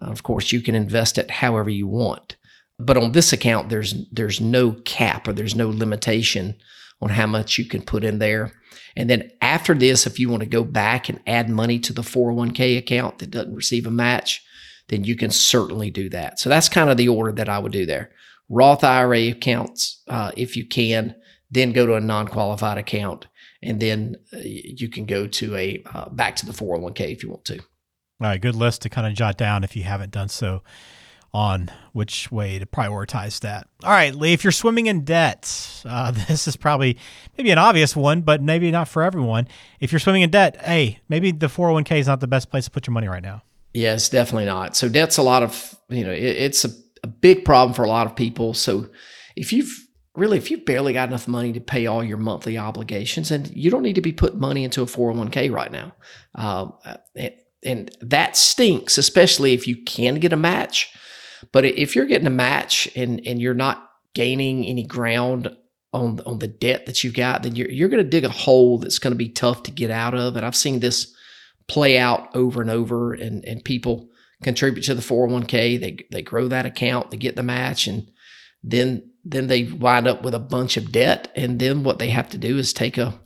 Uh, 0.00 0.06
of 0.06 0.22
course, 0.22 0.52
you 0.52 0.62
can 0.62 0.74
invest 0.74 1.18
it 1.18 1.30
however 1.30 1.68
you 1.68 1.86
want. 1.86 2.36
But 2.78 2.96
on 2.96 3.12
this 3.12 3.30
account, 3.30 3.68
there's 3.68 4.08
there's 4.10 4.40
no 4.40 4.72
cap 4.72 5.28
or 5.28 5.34
there's 5.34 5.54
no 5.54 5.68
limitation 5.68 6.56
on 7.00 7.10
how 7.10 7.26
much 7.26 7.58
you 7.58 7.64
can 7.64 7.82
put 7.82 8.04
in 8.04 8.18
there. 8.18 8.52
And 8.96 9.08
then 9.08 9.30
after 9.40 9.74
this, 9.74 10.06
if 10.06 10.18
you 10.18 10.28
want 10.28 10.42
to 10.42 10.48
go 10.48 10.64
back 10.64 11.08
and 11.08 11.20
add 11.26 11.48
money 11.48 11.78
to 11.80 11.92
the 11.92 12.02
401k 12.02 12.76
account 12.76 13.18
that 13.18 13.30
doesn't 13.30 13.54
receive 13.54 13.86
a 13.86 13.90
match, 13.90 14.44
then 14.88 15.04
you 15.04 15.16
can 15.16 15.30
certainly 15.30 15.90
do 15.90 16.08
that. 16.10 16.38
So 16.38 16.48
that's 16.48 16.68
kind 16.68 16.90
of 16.90 16.96
the 16.96 17.08
order 17.08 17.32
that 17.32 17.48
I 17.48 17.58
would 17.58 17.72
do 17.72 17.86
there. 17.86 18.10
Roth 18.48 18.82
IRA 18.82 19.28
accounts, 19.28 20.02
uh, 20.08 20.32
if 20.36 20.56
you 20.56 20.66
can, 20.66 21.14
then 21.50 21.72
go 21.72 21.86
to 21.86 21.94
a 21.94 22.00
non-qualified 22.00 22.78
account, 22.78 23.26
and 23.62 23.80
then 23.80 24.16
uh, 24.32 24.38
you 24.38 24.88
can 24.88 25.06
go 25.06 25.26
to 25.26 25.56
a 25.56 25.82
uh, 25.94 26.08
back 26.10 26.36
to 26.36 26.46
the 26.46 26.52
401k 26.52 27.12
if 27.12 27.22
you 27.22 27.30
want 27.30 27.44
to. 27.46 27.58
All 27.58 28.28
right, 28.28 28.40
good 28.40 28.54
list 28.54 28.82
to 28.82 28.88
kind 28.88 29.06
of 29.06 29.14
jot 29.14 29.36
down 29.36 29.64
if 29.64 29.76
you 29.76 29.84
haven't 29.84 30.10
done 30.10 30.28
so 30.28 30.62
on 31.32 31.70
which 31.92 32.30
way 32.32 32.58
to 32.58 32.66
prioritize 32.66 33.40
that. 33.40 33.68
All 33.84 33.90
right, 33.90 34.14
Lee, 34.14 34.32
if 34.32 34.42
you're 34.42 34.52
swimming 34.52 34.86
in 34.86 35.04
debt, 35.04 35.82
uh, 35.84 36.10
this 36.28 36.48
is 36.48 36.56
probably 36.56 36.96
maybe 37.38 37.50
an 37.50 37.58
obvious 37.58 37.94
one, 37.94 38.22
but 38.22 38.42
maybe 38.42 38.70
not 38.70 38.88
for 38.88 39.02
everyone. 39.02 39.48
If 39.78 39.92
you're 39.92 40.00
swimming 40.00 40.22
in 40.22 40.30
debt, 40.30 40.56
hey, 40.62 41.00
maybe 41.08 41.30
the 41.30 41.46
401k 41.46 41.98
is 41.98 42.06
not 42.06 42.20
the 42.20 42.26
best 42.26 42.50
place 42.50 42.64
to 42.64 42.70
put 42.70 42.86
your 42.86 42.94
money 42.94 43.08
right 43.08 43.22
now. 43.22 43.42
Yeah, 43.72 43.94
it's 43.94 44.08
definitely 44.08 44.46
not. 44.46 44.76
So 44.76 44.88
debt's 44.88 45.16
a 45.16 45.22
lot 45.22 45.42
of, 45.42 45.76
you 45.88 46.04
know, 46.04 46.12
it, 46.12 46.22
it's 46.22 46.64
a, 46.64 46.70
a 47.04 47.06
big 47.06 47.44
problem 47.44 47.74
for 47.74 47.84
a 47.84 47.88
lot 47.88 48.06
of 48.06 48.16
people. 48.16 48.52
So 48.52 48.88
if 49.36 49.52
you've 49.52 49.72
really, 50.16 50.38
if 50.38 50.50
you've 50.50 50.64
barely 50.64 50.92
got 50.92 51.08
enough 51.08 51.28
money 51.28 51.52
to 51.52 51.60
pay 51.60 51.86
all 51.86 52.02
your 52.02 52.16
monthly 52.18 52.58
obligations, 52.58 53.30
and 53.30 53.48
you 53.56 53.70
don't 53.70 53.82
need 53.82 53.94
to 53.94 54.00
be 54.00 54.12
putting 54.12 54.40
money 54.40 54.64
into 54.64 54.82
a 54.82 54.86
401k 54.86 55.52
right 55.52 55.70
now. 55.70 55.92
Um, 56.34 56.72
and 57.62 57.90
that 58.00 58.36
stinks, 58.36 58.98
especially 58.98 59.52
if 59.52 59.68
you 59.68 59.76
can 59.84 60.16
get 60.16 60.32
a 60.32 60.36
match 60.36 60.92
but 61.52 61.64
if 61.64 61.94
you're 61.94 62.06
getting 62.06 62.26
a 62.26 62.30
match 62.30 62.88
and 62.96 63.20
and 63.26 63.40
you're 63.40 63.54
not 63.54 63.90
gaining 64.14 64.64
any 64.66 64.84
ground 64.84 65.54
on 65.92 66.20
on 66.20 66.38
the 66.38 66.48
debt 66.48 66.86
that 66.86 67.02
you've 67.02 67.14
got, 67.14 67.42
then 67.42 67.56
you're 67.56 67.70
you're 67.70 67.88
going 67.88 68.02
to 68.02 68.08
dig 68.08 68.24
a 68.24 68.30
hole 68.30 68.78
that's 68.78 68.98
going 68.98 69.12
to 69.12 69.18
be 69.18 69.28
tough 69.28 69.62
to 69.64 69.70
get 69.70 69.90
out 69.90 70.14
of. 70.14 70.36
And 70.36 70.44
I've 70.44 70.56
seen 70.56 70.80
this 70.80 71.14
play 71.68 71.98
out 71.98 72.34
over 72.34 72.60
and 72.60 72.70
over. 72.70 73.12
And 73.12 73.44
and 73.44 73.64
people 73.64 74.08
contribute 74.42 74.82
to 74.84 74.94
the 74.94 75.02
401k, 75.02 75.80
they 75.80 75.98
they 76.10 76.22
grow 76.22 76.48
that 76.48 76.66
account, 76.66 77.10
they 77.10 77.16
get 77.16 77.36
the 77.36 77.42
match, 77.42 77.86
and 77.86 78.10
then 78.62 79.10
then 79.24 79.48
they 79.48 79.64
wind 79.64 80.08
up 80.08 80.22
with 80.22 80.34
a 80.34 80.38
bunch 80.38 80.76
of 80.76 80.92
debt. 80.92 81.30
And 81.36 81.58
then 81.58 81.82
what 81.82 81.98
they 81.98 82.10
have 82.10 82.28
to 82.30 82.38
do 82.38 82.58
is 82.58 82.72
take 82.72 82.98
a 82.98 83.18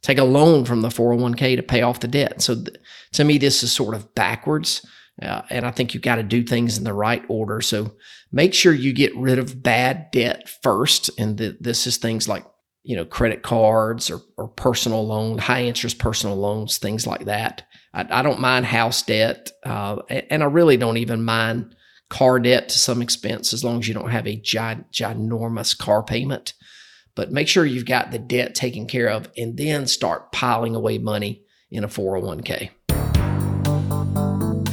take 0.00 0.18
a 0.18 0.24
loan 0.24 0.64
from 0.64 0.82
the 0.82 0.88
401k 0.88 1.56
to 1.56 1.62
pay 1.62 1.82
off 1.82 2.00
the 2.00 2.08
debt. 2.08 2.42
So 2.42 2.56
th- 2.56 2.76
to 3.12 3.24
me, 3.24 3.38
this 3.38 3.62
is 3.62 3.72
sort 3.72 3.94
of 3.94 4.14
backwards. 4.14 4.84
Uh, 5.20 5.42
and 5.50 5.66
I 5.66 5.70
think 5.70 5.92
you've 5.92 6.02
got 6.02 6.16
to 6.16 6.22
do 6.22 6.42
things 6.42 6.78
in 6.78 6.84
the 6.84 6.94
right 6.94 7.22
order. 7.28 7.60
So 7.60 7.92
make 8.30 8.54
sure 8.54 8.72
you 8.72 8.92
get 8.92 9.14
rid 9.16 9.38
of 9.38 9.62
bad 9.62 10.10
debt 10.10 10.48
first. 10.62 11.10
And 11.18 11.36
th- 11.36 11.56
this 11.60 11.86
is 11.86 11.98
things 11.98 12.28
like, 12.28 12.44
you 12.82 12.96
know, 12.96 13.04
credit 13.04 13.42
cards 13.42 14.10
or, 14.10 14.20
or 14.36 14.48
personal 14.48 15.06
loan, 15.06 15.38
high 15.38 15.64
interest 15.64 15.98
personal 15.98 16.36
loans, 16.36 16.78
things 16.78 17.06
like 17.06 17.26
that. 17.26 17.66
I, 17.92 18.06
I 18.10 18.22
don't 18.22 18.40
mind 18.40 18.66
house 18.66 19.02
debt. 19.02 19.50
Uh, 19.64 19.98
and 20.08 20.42
I 20.42 20.46
really 20.46 20.76
don't 20.76 20.96
even 20.96 21.24
mind 21.24 21.74
car 22.08 22.38
debt 22.38 22.68
to 22.70 22.78
some 22.78 23.02
expense 23.02 23.52
as 23.52 23.64
long 23.64 23.78
as 23.78 23.88
you 23.88 23.94
don't 23.94 24.10
have 24.10 24.26
a 24.26 24.36
gi- 24.36 24.84
ginormous 24.92 25.76
car 25.76 26.02
payment. 26.02 26.54
But 27.14 27.30
make 27.30 27.48
sure 27.48 27.66
you've 27.66 27.86
got 27.86 28.10
the 28.10 28.18
debt 28.18 28.54
taken 28.54 28.86
care 28.86 29.08
of 29.08 29.28
and 29.36 29.56
then 29.56 29.86
start 29.86 30.32
piling 30.32 30.74
away 30.74 30.96
money 30.98 31.44
in 31.70 31.84
a 31.84 31.88
401k. 31.88 32.70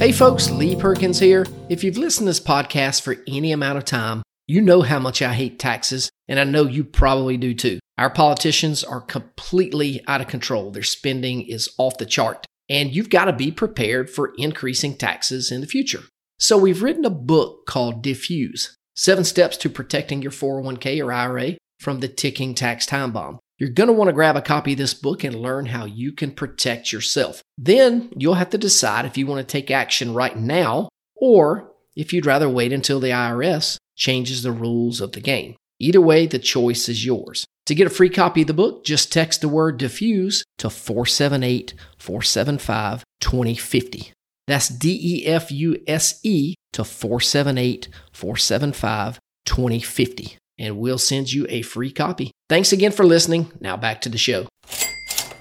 Hey 0.00 0.12
folks, 0.12 0.50
Lee 0.50 0.76
Perkins 0.76 1.18
here. 1.18 1.44
If 1.68 1.84
you've 1.84 1.98
listened 1.98 2.24
to 2.24 2.30
this 2.30 2.40
podcast 2.40 3.02
for 3.02 3.16
any 3.28 3.52
amount 3.52 3.76
of 3.76 3.84
time, 3.84 4.22
you 4.46 4.62
know 4.62 4.80
how 4.80 4.98
much 4.98 5.20
I 5.20 5.34
hate 5.34 5.58
taxes, 5.58 6.08
and 6.26 6.40
I 6.40 6.44
know 6.44 6.62
you 6.62 6.84
probably 6.84 7.36
do 7.36 7.52
too. 7.52 7.80
Our 7.98 8.08
politicians 8.08 8.82
are 8.82 9.02
completely 9.02 10.02
out 10.08 10.22
of 10.22 10.26
control. 10.26 10.70
Their 10.70 10.84
spending 10.84 11.42
is 11.42 11.68
off 11.76 11.98
the 11.98 12.06
chart, 12.06 12.46
and 12.70 12.94
you've 12.94 13.10
got 13.10 13.26
to 13.26 13.34
be 13.34 13.50
prepared 13.50 14.08
for 14.08 14.32
increasing 14.38 14.96
taxes 14.96 15.52
in 15.52 15.60
the 15.60 15.66
future. 15.66 16.04
So 16.38 16.56
we've 16.56 16.82
written 16.82 17.04
a 17.04 17.10
book 17.10 17.66
called 17.66 18.02
Defuse 18.02 18.70
Seven 18.96 19.24
steps 19.24 19.58
to 19.58 19.68
protecting 19.68 20.22
your 20.22 20.32
401k 20.32 21.04
or 21.04 21.12
IRA 21.12 21.58
from 21.78 22.00
the 22.00 22.08
ticking 22.08 22.54
tax 22.54 22.86
time 22.86 23.12
bomb. 23.12 23.38
You're 23.60 23.68
going 23.68 23.88
to 23.88 23.92
want 23.92 24.08
to 24.08 24.14
grab 24.14 24.36
a 24.36 24.42
copy 24.42 24.72
of 24.72 24.78
this 24.78 24.94
book 24.94 25.22
and 25.22 25.34
learn 25.34 25.66
how 25.66 25.84
you 25.84 26.12
can 26.12 26.30
protect 26.30 26.92
yourself. 26.92 27.42
Then 27.58 28.10
you'll 28.16 28.34
have 28.34 28.48
to 28.50 28.58
decide 28.58 29.04
if 29.04 29.18
you 29.18 29.26
want 29.26 29.46
to 29.46 29.52
take 29.52 29.70
action 29.70 30.14
right 30.14 30.34
now 30.34 30.88
or 31.14 31.70
if 31.94 32.14
you'd 32.14 32.24
rather 32.24 32.48
wait 32.48 32.72
until 32.72 33.00
the 33.00 33.10
IRS 33.10 33.76
changes 33.96 34.42
the 34.42 34.50
rules 34.50 35.02
of 35.02 35.12
the 35.12 35.20
game. 35.20 35.56
Either 35.78 36.00
way, 36.00 36.26
the 36.26 36.38
choice 36.38 36.88
is 36.88 37.04
yours. 37.04 37.44
To 37.66 37.74
get 37.74 37.86
a 37.86 37.90
free 37.90 38.08
copy 38.08 38.40
of 38.40 38.46
the 38.46 38.54
book, 38.54 38.82
just 38.82 39.12
text 39.12 39.42
the 39.42 39.48
word 39.48 39.78
defuse 39.78 40.42
to 40.56 40.70
478 40.70 41.74
475 41.98 43.04
2050. 43.20 44.12
That's 44.46 44.68
D 44.68 44.98
E 45.02 45.26
F 45.26 45.52
U 45.52 45.76
S 45.86 46.18
E 46.22 46.54
to 46.72 46.82
478 46.82 47.88
475 48.10 49.18
2050. 49.44 50.38
And 50.58 50.78
we'll 50.78 50.98
send 50.98 51.32
you 51.32 51.46
a 51.50 51.60
free 51.60 51.92
copy. 51.92 52.32
Thanks 52.50 52.72
again 52.72 52.90
for 52.90 53.06
listening. 53.06 53.48
Now 53.60 53.76
back 53.76 54.00
to 54.00 54.08
the 54.08 54.18
show. 54.18 54.48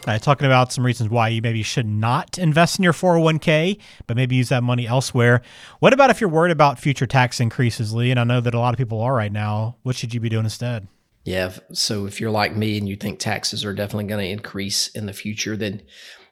Uh, 0.06 0.20
talking 0.20 0.46
about 0.46 0.72
some 0.72 0.86
reasons 0.86 1.10
why 1.10 1.30
you 1.30 1.42
maybe 1.42 1.64
should 1.64 1.88
not 1.88 2.38
invest 2.38 2.78
in 2.78 2.84
your 2.84 2.94
401k, 2.94 3.80
but 4.06 4.16
maybe 4.16 4.36
use 4.36 4.50
that 4.50 4.62
money 4.62 4.86
elsewhere. 4.86 5.42
What 5.80 5.92
about 5.92 6.12
if 6.12 6.22
you're 6.22 6.30
worried 6.30 6.52
about 6.52 6.78
future 6.78 7.08
tax 7.08 7.40
increases, 7.40 7.96
Lee? 7.96 8.12
And 8.12 8.20
I 8.20 8.26
know 8.26 8.42
that 8.42 8.54
a 8.54 8.60
lot 8.60 8.76
of 8.76 8.78
people 8.78 9.02
are 9.02 9.16
right 9.16 9.32
now. 9.32 9.78
What 9.82 9.96
should 9.96 10.14
you 10.14 10.20
be 10.20 10.30
doing 10.30 10.44
instead? 10.44 10.88
Yeah. 11.26 11.52
So 11.74 12.06
if 12.06 12.22
you're 12.22 12.30
like 12.30 12.56
me 12.56 12.78
and 12.78 12.88
you 12.88 12.96
think 12.96 13.18
taxes 13.18 13.66
are 13.66 13.74
definitely 13.74 14.06
going 14.06 14.24
to 14.24 14.32
increase 14.32 14.90
in 14.90 15.08
the 15.08 15.14
future, 15.14 15.58
then 15.58 15.82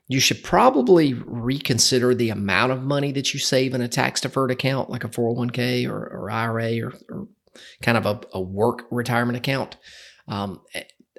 you 0.08 0.20
should 0.20 0.44
probably 0.44 1.16
reconsider 1.16 2.14
the 2.14 2.30
amount 2.30 2.72
of 2.72 2.84
money 2.84 3.12
that 3.14 3.34
you 3.34 3.40
save 3.40 3.74
in 3.74 3.82
a 3.82 3.88
tax 3.88 4.22
deferred 4.22 4.52
account, 4.52 4.92
like 4.92 5.04
a 5.04 5.10
401k 5.10 5.90
or, 5.90 6.06
or 6.06 6.30
IRA 6.30 6.82
or, 6.82 6.94
or, 7.10 7.28
kind 7.82 7.98
of 7.98 8.06
a, 8.06 8.22
a 8.34 8.40
work 8.40 8.86
retirement 8.92 9.38
account. 9.38 9.78
Um, 10.28 10.62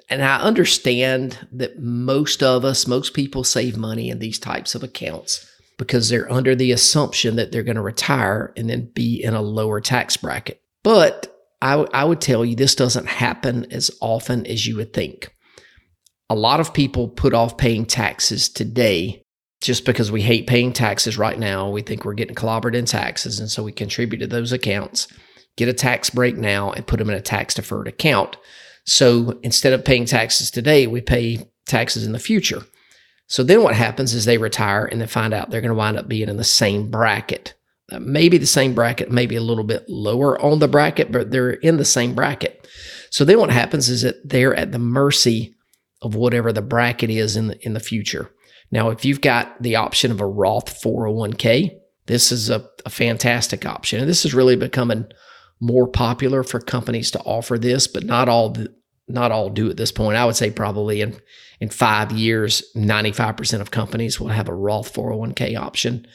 and 0.09 0.23
I 0.23 0.39
understand 0.39 1.47
that 1.51 1.79
most 1.79 2.41
of 2.41 2.65
us, 2.65 2.87
most 2.87 3.13
people 3.13 3.43
save 3.43 3.77
money 3.77 4.09
in 4.09 4.19
these 4.19 4.39
types 4.39 4.75
of 4.75 4.83
accounts 4.83 5.45
because 5.77 6.09
they're 6.09 6.31
under 6.31 6.55
the 6.55 6.71
assumption 6.71 7.35
that 7.35 7.51
they're 7.51 7.63
going 7.63 7.75
to 7.75 7.81
retire 7.81 8.53
and 8.57 8.69
then 8.69 8.91
be 8.93 9.23
in 9.23 9.33
a 9.33 9.41
lower 9.41 9.79
tax 9.79 10.17
bracket. 10.17 10.61
But 10.83 11.35
I, 11.61 11.71
w- 11.71 11.89
I 11.93 12.05
would 12.05 12.21
tell 12.21 12.43
you 12.43 12.55
this 12.55 12.75
doesn't 12.75 13.07
happen 13.07 13.71
as 13.71 13.91
often 14.01 14.45
as 14.45 14.65
you 14.65 14.77
would 14.77 14.93
think 14.93 15.33
a 16.29 16.35
lot 16.35 16.59
of 16.59 16.73
people 16.73 17.07
put 17.07 17.33
off 17.33 17.57
paying 17.57 17.85
taxes 17.85 18.49
today 18.49 19.23
just 19.61 19.83
because 19.85 20.11
we 20.11 20.21
hate 20.21 20.47
paying 20.47 20.71
taxes 20.71 21.17
right 21.17 21.37
now. 21.37 21.69
We 21.69 21.81
think 21.81 22.05
we're 22.05 22.13
getting 22.13 22.35
clobbered 22.35 22.75
in 22.75 22.85
taxes. 22.85 23.39
And 23.39 23.49
so 23.49 23.63
we 23.63 23.71
contribute 23.71 24.19
to 24.19 24.27
those 24.27 24.51
accounts, 24.51 25.07
get 25.57 25.67
a 25.67 25.73
tax 25.73 26.09
break 26.09 26.37
now, 26.37 26.71
and 26.71 26.87
put 26.87 26.99
them 26.99 27.09
in 27.09 27.15
a 27.15 27.21
tax 27.21 27.55
deferred 27.55 27.87
account. 27.87 28.37
So 28.89 29.39
instead 29.43 29.73
of 29.73 29.85
paying 29.85 30.05
taxes 30.05 30.49
today, 30.49 30.87
we 30.87 30.99
pay 30.99 31.47
taxes 31.67 32.05
in 32.05 32.11
the 32.11 32.19
future. 32.19 32.63
So 33.27 33.43
then 33.43 33.61
what 33.61 33.75
happens 33.75 34.15
is 34.15 34.25
they 34.25 34.39
retire 34.39 34.85
and 34.85 34.99
they 34.99 35.05
find 35.05 35.31
out 35.31 35.51
they're 35.51 35.61
going 35.61 35.69
to 35.69 35.75
wind 35.75 35.97
up 35.97 36.07
being 36.07 36.27
in 36.27 36.37
the 36.37 36.43
same 36.43 36.89
bracket. 36.89 37.53
Maybe 37.91 38.39
the 38.39 38.47
same 38.47 38.73
bracket, 38.73 39.11
maybe 39.11 39.35
a 39.35 39.41
little 39.41 39.63
bit 39.63 39.85
lower 39.87 40.41
on 40.41 40.57
the 40.57 40.67
bracket, 40.67 41.11
but 41.11 41.29
they're 41.29 41.51
in 41.51 41.77
the 41.77 41.85
same 41.85 42.15
bracket. 42.15 42.67
So 43.11 43.23
then 43.23 43.39
what 43.39 43.51
happens 43.51 43.89
is 43.89 44.01
that 44.01 44.27
they're 44.27 44.55
at 44.55 44.71
the 44.71 44.79
mercy 44.79 45.55
of 46.01 46.15
whatever 46.15 46.51
the 46.51 46.61
bracket 46.61 47.11
is 47.11 47.35
in 47.35 47.47
the 47.47 47.65
in 47.65 47.73
the 47.73 47.79
future. 47.79 48.31
Now, 48.71 48.89
if 48.89 49.05
you've 49.05 49.21
got 49.21 49.61
the 49.61 49.75
option 49.75 50.11
of 50.11 50.21
a 50.21 50.27
Roth 50.27 50.81
401k, 50.81 51.71
this 52.07 52.31
is 52.31 52.49
a, 52.49 52.67
a 52.85 52.89
fantastic 52.89 53.65
option. 53.65 53.99
And 53.99 54.09
this 54.09 54.25
is 54.25 54.33
really 54.33 54.55
becoming 54.55 55.05
more 55.59 55.87
popular 55.87 56.43
for 56.43 56.59
companies 56.59 57.11
to 57.11 57.19
offer 57.19 57.57
this, 57.57 57.87
but 57.87 58.03
not 58.03 58.29
all 58.29 58.49
the, 58.49 58.73
not 59.09 59.31
all 59.31 59.49
do 59.49 59.69
at 59.69 59.77
this 59.77 59.91
point. 59.91 60.17
I 60.17 60.25
would 60.25 60.35
say 60.35 60.51
probably 60.51 61.01
in 61.01 61.19
in 61.59 61.69
five 61.69 62.13
years, 62.13 62.63
95% 62.75 63.59
of 63.59 63.71
companies 63.71 64.17
will 64.17 64.29
have 64.29 64.47
a 64.47 64.53
Roth 64.53 64.93
401k 64.93 65.57
option. 65.57 66.07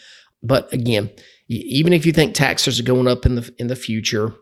But 0.43 0.73
again, 0.73 1.11
even 1.49 1.93
if 1.93 2.07
you 2.07 2.13
think 2.13 2.35
taxes 2.35 2.81
are 2.81 2.85
going 2.85 3.09
up 3.09 3.27
in 3.27 3.35
the 3.35 3.55
in 3.59 3.67
the 3.67 3.77
future 3.77 4.35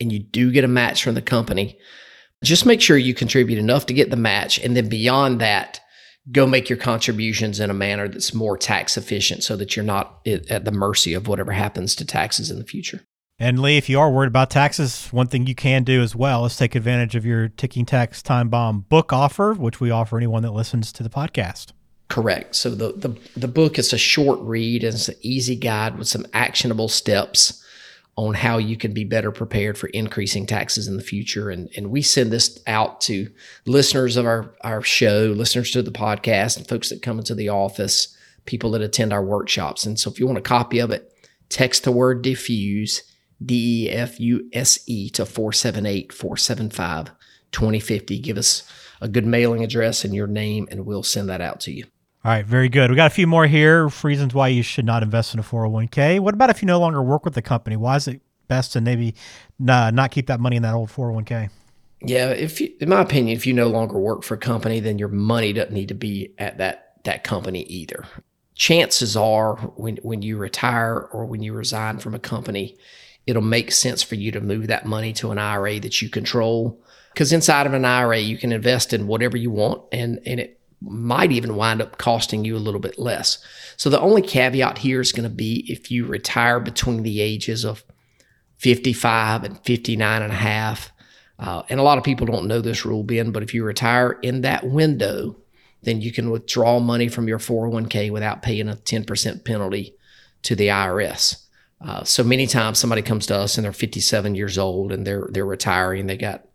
and 0.00 0.12
you 0.12 0.18
do 0.18 0.52
get 0.52 0.64
a 0.64 0.68
match 0.68 1.02
from 1.02 1.14
the 1.14 1.22
company, 1.22 1.78
just 2.42 2.66
make 2.66 2.80
sure 2.80 2.96
you 2.96 3.14
contribute 3.14 3.58
enough 3.58 3.86
to 3.86 3.94
get 3.94 4.10
the 4.10 4.16
match. 4.16 4.58
And 4.58 4.76
then 4.76 4.88
beyond 4.88 5.40
that, 5.40 5.80
go 6.30 6.46
make 6.46 6.68
your 6.68 6.78
contributions 6.78 7.60
in 7.60 7.70
a 7.70 7.74
manner 7.74 8.08
that's 8.08 8.34
more 8.34 8.56
tax 8.56 8.96
efficient 8.96 9.42
so 9.42 9.56
that 9.56 9.76
you're 9.76 9.84
not 9.84 10.26
at 10.26 10.64
the 10.64 10.72
mercy 10.72 11.14
of 11.14 11.28
whatever 11.28 11.52
happens 11.52 11.94
to 11.96 12.04
taxes 12.04 12.50
in 12.50 12.58
the 12.58 12.64
future. 12.64 13.00
And 13.38 13.60
Lee, 13.60 13.76
if 13.76 13.88
you 13.88 13.98
are 13.98 14.10
worried 14.10 14.28
about 14.28 14.50
taxes, 14.50 15.08
one 15.10 15.26
thing 15.26 15.46
you 15.46 15.56
can 15.56 15.82
do 15.82 16.00
as 16.00 16.14
well 16.14 16.44
is 16.44 16.56
take 16.56 16.76
advantage 16.76 17.16
of 17.16 17.26
your 17.26 17.48
Ticking 17.48 17.84
Tax 17.84 18.22
Time 18.22 18.48
Bomb 18.48 18.86
book 18.88 19.12
offer, 19.12 19.54
which 19.54 19.80
we 19.80 19.90
offer 19.90 20.16
anyone 20.16 20.42
that 20.42 20.52
listens 20.52 20.92
to 20.92 21.02
the 21.02 21.10
podcast. 21.10 21.72
Correct. 22.08 22.54
So 22.54 22.70
the 22.70 22.92
the, 22.92 23.18
the 23.36 23.48
book 23.48 23.78
is 23.78 23.92
a 23.92 23.98
short 23.98 24.38
read 24.40 24.84
and 24.84 24.94
it's 24.94 25.08
an 25.08 25.16
easy 25.22 25.56
guide 25.56 25.98
with 25.98 26.06
some 26.06 26.26
actionable 26.32 26.88
steps 26.88 27.60
on 28.16 28.34
how 28.34 28.58
you 28.58 28.76
can 28.76 28.92
be 28.92 29.02
better 29.02 29.32
prepared 29.32 29.76
for 29.76 29.88
increasing 29.88 30.46
taxes 30.46 30.86
in 30.86 30.96
the 30.96 31.02
future. 31.02 31.50
And, 31.50 31.68
and 31.76 31.90
we 31.90 32.02
send 32.02 32.30
this 32.30 32.60
out 32.68 33.00
to 33.02 33.28
listeners 33.66 34.16
of 34.16 34.26
our, 34.26 34.54
our 34.60 34.82
show, 34.82 35.34
listeners 35.36 35.72
to 35.72 35.82
the 35.82 35.90
podcast, 35.90 36.56
and 36.56 36.68
folks 36.68 36.90
that 36.90 37.02
come 37.02 37.18
into 37.18 37.34
the 37.34 37.48
office, 37.48 38.16
people 38.44 38.70
that 38.72 38.82
attend 38.82 39.12
our 39.12 39.24
workshops. 39.24 39.84
And 39.84 39.98
so 39.98 40.08
if 40.10 40.20
you 40.20 40.26
want 40.26 40.38
a 40.38 40.42
copy 40.42 40.78
of 40.78 40.92
it, 40.92 41.12
text 41.48 41.82
the 41.82 41.90
word 41.90 42.22
defuse, 42.22 43.00
D 43.44 43.86
E 43.86 43.90
F 43.90 44.20
U 44.20 44.48
S 44.52 44.78
E, 44.86 45.08
to 45.10 45.24
478 45.24 46.12
475 46.12 47.10
2050. 47.52 48.18
Give 48.18 48.36
us 48.36 48.62
a 49.00 49.08
good 49.08 49.26
mailing 49.26 49.62
address 49.62 50.04
and 50.04 50.14
your 50.14 50.26
name, 50.26 50.68
and 50.70 50.86
we'll 50.86 51.02
send 51.02 51.28
that 51.28 51.40
out 51.40 51.60
to 51.60 51.72
you. 51.72 51.84
All 52.24 52.30
right, 52.30 52.46
very 52.46 52.68
good. 52.70 52.90
We 52.90 52.96
got 52.96 53.10
a 53.10 53.14
few 53.14 53.26
more 53.26 53.46
here. 53.46 53.88
Reasons 54.02 54.32
why 54.32 54.48
you 54.48 54.62
should 54.62 54.86
not 54.86 55.02
invest 55.02 55.34
in 55.34 55.40
a 55.40 55.42
401k. 55.42 56.20
What 56.20 56.32
about 56.32 56.48
if 56.48 56.62
you 56.62 56.66
no 56.66 56.80
longer 56.80 57.02
work 57.02 57.24
with 57.24 57.34
the 57.34 57.42
company? 57.42 57.76
Why 57.76 57.96
is 57.96 58.08
it 58.08 58.22
best 58.48 58.72
to 58.72 58.80
maybe 58.80 59.14
not 59.58 60.10
keep 60.10 60.26
that 60.28 60.40
money 60.40 60.56
in 60.56 60.62
that 60.62 60.74
old 60.74 60.88
401k? 60.88 61.50
Yeah, 62.00 62.30
if 62.30 62.60
you, 62.60 62.72
in 62.80 62.88
my 62.88 63.00
opinion, 63.00 63.36
if 63.36 63.46
you 63.46 63.52
no 63.52 63.68
longer 63.68 63.98
work 63.98 64.22
for 64.22 64.34
a 64.34 64.38
company, 64.38 64.80
then 64.80 64.98
your 64.98 65.08
money 65.08 65.52
doesn't 65.52 65.72
need 65.72 65.88
to 65.88 65.94
be 65.94 66.34
at 66.38 66.58
that 66.58 66.96
that 67.04 67.24
company 67.24 67.62
either. 67.64 68.04
Chances 68.54 69.16
are, 69.16 69.56
when 69.76 69.96
when 70.02 70.22
you 70.22 70.36
retire 70.36 71.08
or 71.12 71.26
when 71.26 71.42
you 71.42 71.52
resign 71.52 71.98
from 71.98 72.14
a 72.14 72.18
company, 72.18 72.76
it'll 73.26 73.42
make 73.42 73.72
sense 73.72 74.02
for 74.02 74.14
you 74.14 74.30
to 74.32 74.40
move 74.40 74.66
that 74.66 74.86
money 74.86 75.12
to 75.14 75.30
an 75.30 75.38
IRA 75.38 75.80
that 75.80 76.02
you 76.02 76.08
control. 76.08 76.80
Because 77.12 77.32
inside 77.32 77.66
of 77.66 77.74
an 77.74 77.84
IRA, 77.84 78.18
you 78.18 78.36
can 78.36 78.52
invest 78.52 78.92
in 78.92 79.06
whatever 79.06 79.36
you 79.36 79.50
want, 79.50 79.82
and 79.92 80.20
and 80.26 80.40
it 80.40 80.60
might 80.80 81.32
even 81.32 81.56
wind 81.56 81.80
up 81.80 81.96
costing 81.96 82.44
you 82.44 82.56
a 82.56 82.58
little 82.58 82.80
bit 82.80 82.98
less. 82.98 83.38
So 83.76 83.88
the 83.88 84.00
only 84.00 84.22
caveat 84.22 84.78
here 84.78 85.00
is 85.00 85.12
going 85.12 85.28
to 85.28 85.34
be 85.34 85.64
if 85.68 85.90
you 85.90 86.04
retire 86.04 86.60
between 86.60 87.02
the 87.02 87.20
ages 87.20 87.64
of 87.64 87.84
55 88.58 89.44
and 89.44 89.64
59 89.64 90.22
and 90.22 90.32
a 90.32 90.36
half. 90.36 90.92
Uh, 91.38 91.62
and 91.68 91.80
a 91.80 91.82
lot 91.82 91.98
of 91.98 92.04
people 92.04 92.26
don't 92.26 92.46
know 92.46 92.60
this 92.60 92.84
rule, 92.84 93.02
Ben, 93.02 93.32
but 93.32 93.42
if 93.42 93.54
you 93.54 93.64
retire 93.64 94.12
in 94.22 94.42
that 94.42 94.66
window, 94.66 95.36
then 95.82 96.00
you 96.00 96.12
can 96.12 96.30
withdraw 96.30 96.78
money 96.80 97.08
from 97.08 97.28
your 97.28 97.38
401k 97.38 98.10
without 98.10 98.42
paying 98.42 98.68
a 98.68 98.74
10% 98.74 99.44
penalty 99.44 99.94
to 100.42 100.54
the 100.54 100.68
IRS. 100.68 101.43
Uh, 101.86 102.02
so 102.02 102.24
many 102.24 102.46
times 102.46 102.78
somebody 102.78 103.02
comes 103.02 103.26
to 103.26 103.36
us 103.36 103.56
and 103.56 103.64
they're 103.64 103.72
57 103.72 104.34
years 104.34 104.56
old 104.56 104.90
and 104.90 105.06
they're 105.06 105.28
they're 105.30 105.44
retiring. 105.44 106.06
They 106.06 106.16
got 106.16 106.46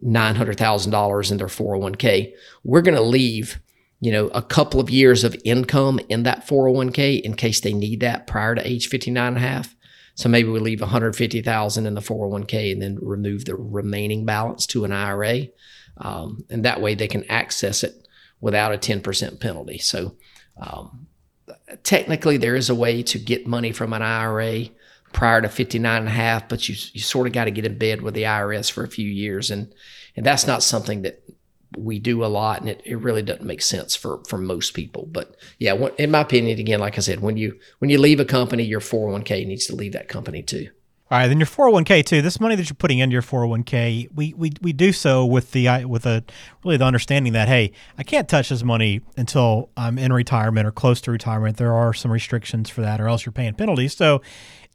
nine 0.00 0.36
hundred 0.36 0.58
thousand 0.58 0.92
dollars 0.92 1.30
in 1.30 1.38
their 1.38 1.48
401k. 1.48 2.32
We're 2.64 2.82
going 2.82 2.96
to 2.96 3.02
leave 3.02 3.60
you 4.00 4.10
know, 4.10 4.28
a 4.28 4.42
couple 4.42 4.80
of 4.80 4.88
years 4.88 5.24
of 5.24 5.36
income 5.44 6.00
in 6.08 6.22
that 6.22 6.46
401k 6.46 7.20
in 7.20 7.34
case 7.34 7.60
they 7.60 7.74
need 7.74 8.00
that 8.00 8.26
prior 8.26 8.54
to 8.54 8.66
age 8.66 8.88
59 8.88 9.26
and 9.26 9.36
a 9.36 9.40
half. 9.40 9.76
So 10.14 10.28
maybe 10.28 10.48
we 10.48 10.58
leave 10.58 10.80
150,000 10.80 11.86
in 11.86 11.94
the 11.94 12.00
401k 12.00 12.72
and 12.72 12.82
then 12.82 12.98
remove 13.00 13.44
the 13.44 13.54
remaining 13.54 14.24
balance 14.24 14.66
to 14.66 14.84
an 14.84 14.92
IRA. 14.92 15.48
Um, 15.98 16.44
and 16.48 16.64
that 16.64 16.80
way 16.80 16.94
they 16.94 17.08
can 17.08 17.30
access 17.30 17.84
it 17.84 18.08
without 18.40 18.74
a 18.74 18.78
10% 18.78 19.38
penalty. 19.38 19.78
So 19.78 20.16
um, 20.58 21.06
technically 21.82 22.36
there 22.36 22.56
is 22.56 22.70
a 22.70 22.74
way 22.74 23.02
to 23.04 23.18
get 23.18 23.46
money 23.46 23.72
from 23.72 23.92
an 23.92 24.02
IRA 24.02 24.66
prior 25.12 25.40
to 25.42 25.48
59 25.48 25.98
and 25.98 26.08
a 26.08 26.10
half, 26.10 26.48
but 26.48 26.68
you, 26.68 26.76
you 26.92 27.00
sort 27.00 27.26
of 27.26 27.32
got 27.32 27.44
to 27.44 27.50
get 27.50 27.66
in 27.66 27.78
bed 27.78 28.02
with 28.02 28.14
the 28.14 28.22
IRS 28.24 28.70
for 28.70 28.84
a 28.84 28.88
few 28.88 29.08
years. 29.08 29.50
And, 29.50 29.72
and 30.16 30.24
that's 30.24 30.46
not 30.46 30.62
something 30.62 31.02
that 31.02 31.22
we 31.76 31.98
do 31.98 32.24
a 32.24 32.26
lot 32.26 32.60
and 32.60 32.68
it, 32.68 32.82
it 32.84 32.96
really 32.96 33.22
doesn't 33.22 33.46
make 33.46 33.62
sense 33.62 33.94
for 33.94 34.22
for 34.28 34.38
most 34.38 34.74
people 34.74 35.06
but 35.12 35.36
yeah 35.58 35.72
in 35.98 36.10
my 36.10 36.20
opinion 36.20 36.58
again 36.58 36.80
like 36.80 36.98
i 36.98 37.00
said 37.00 37.20
when 37.20 37.36
you 37.36 37.58
when 37.78 37.90
you 37.90 37.98
leave 37.98 38.18
a 38.18 38.24
company 38.24 38.64
your 38.64 38.80
401k 38.80 39.46
needs 39.46 39.66
to 39.66 39.76
leave 39.76 39.92
that 39.92 40.08
company 40.08 40.42
too 40.42 40.68
All 41.10 41.18
right, 41.18 41.26
then 41.26 41.40
your 41.40 41.46
401k 41.48 42.04
too. 42.04 42.22
This 42.22 42.38
money 42.38 42.54
that 42.54 42.70
you're 42.70 42.76
putting 42.76 43.00
into 43.00 43.14
your 43.14 43.22
401k, 43.22 44.12
we 44.14 44.32
we, 44.34 44.52
we 44.62 44.72
do 44.72 44.92
so 44.92 45.26
with 45.26 45.50
the 45.50 45.84
with 45.84 46.06
a 46.06 46.22
really 46.64 46.76
the 46.76 46.84
understanding 46.84 47.32
that 47.32 47.48
hey, 47.48 47.72
I 47.98 48.04
can't 48.04 48.28
touch 48.28 48.50
this 48.50 48.62
money 48.62 49.00
until 49.16 49.70
I'm 49.76 49.98
in 49.98 50.12
retirement 50.12 50.68
or 50.68 50.70
close 50.70 51.00
to 51.02 51.10
retirement. 51.10 51.56
There 51.56 51.74
are 51.74 51.92
some 51.92 52.12
restrictions 52.12 52.70
for 52.70 52.82
that, 52.82 53.00
or 53.00 53.08
else 53.08 53.26
you're 53.26 53.32
paying 53.32 53.54
penalties. 53.54 53.96
So, 53.96 54.22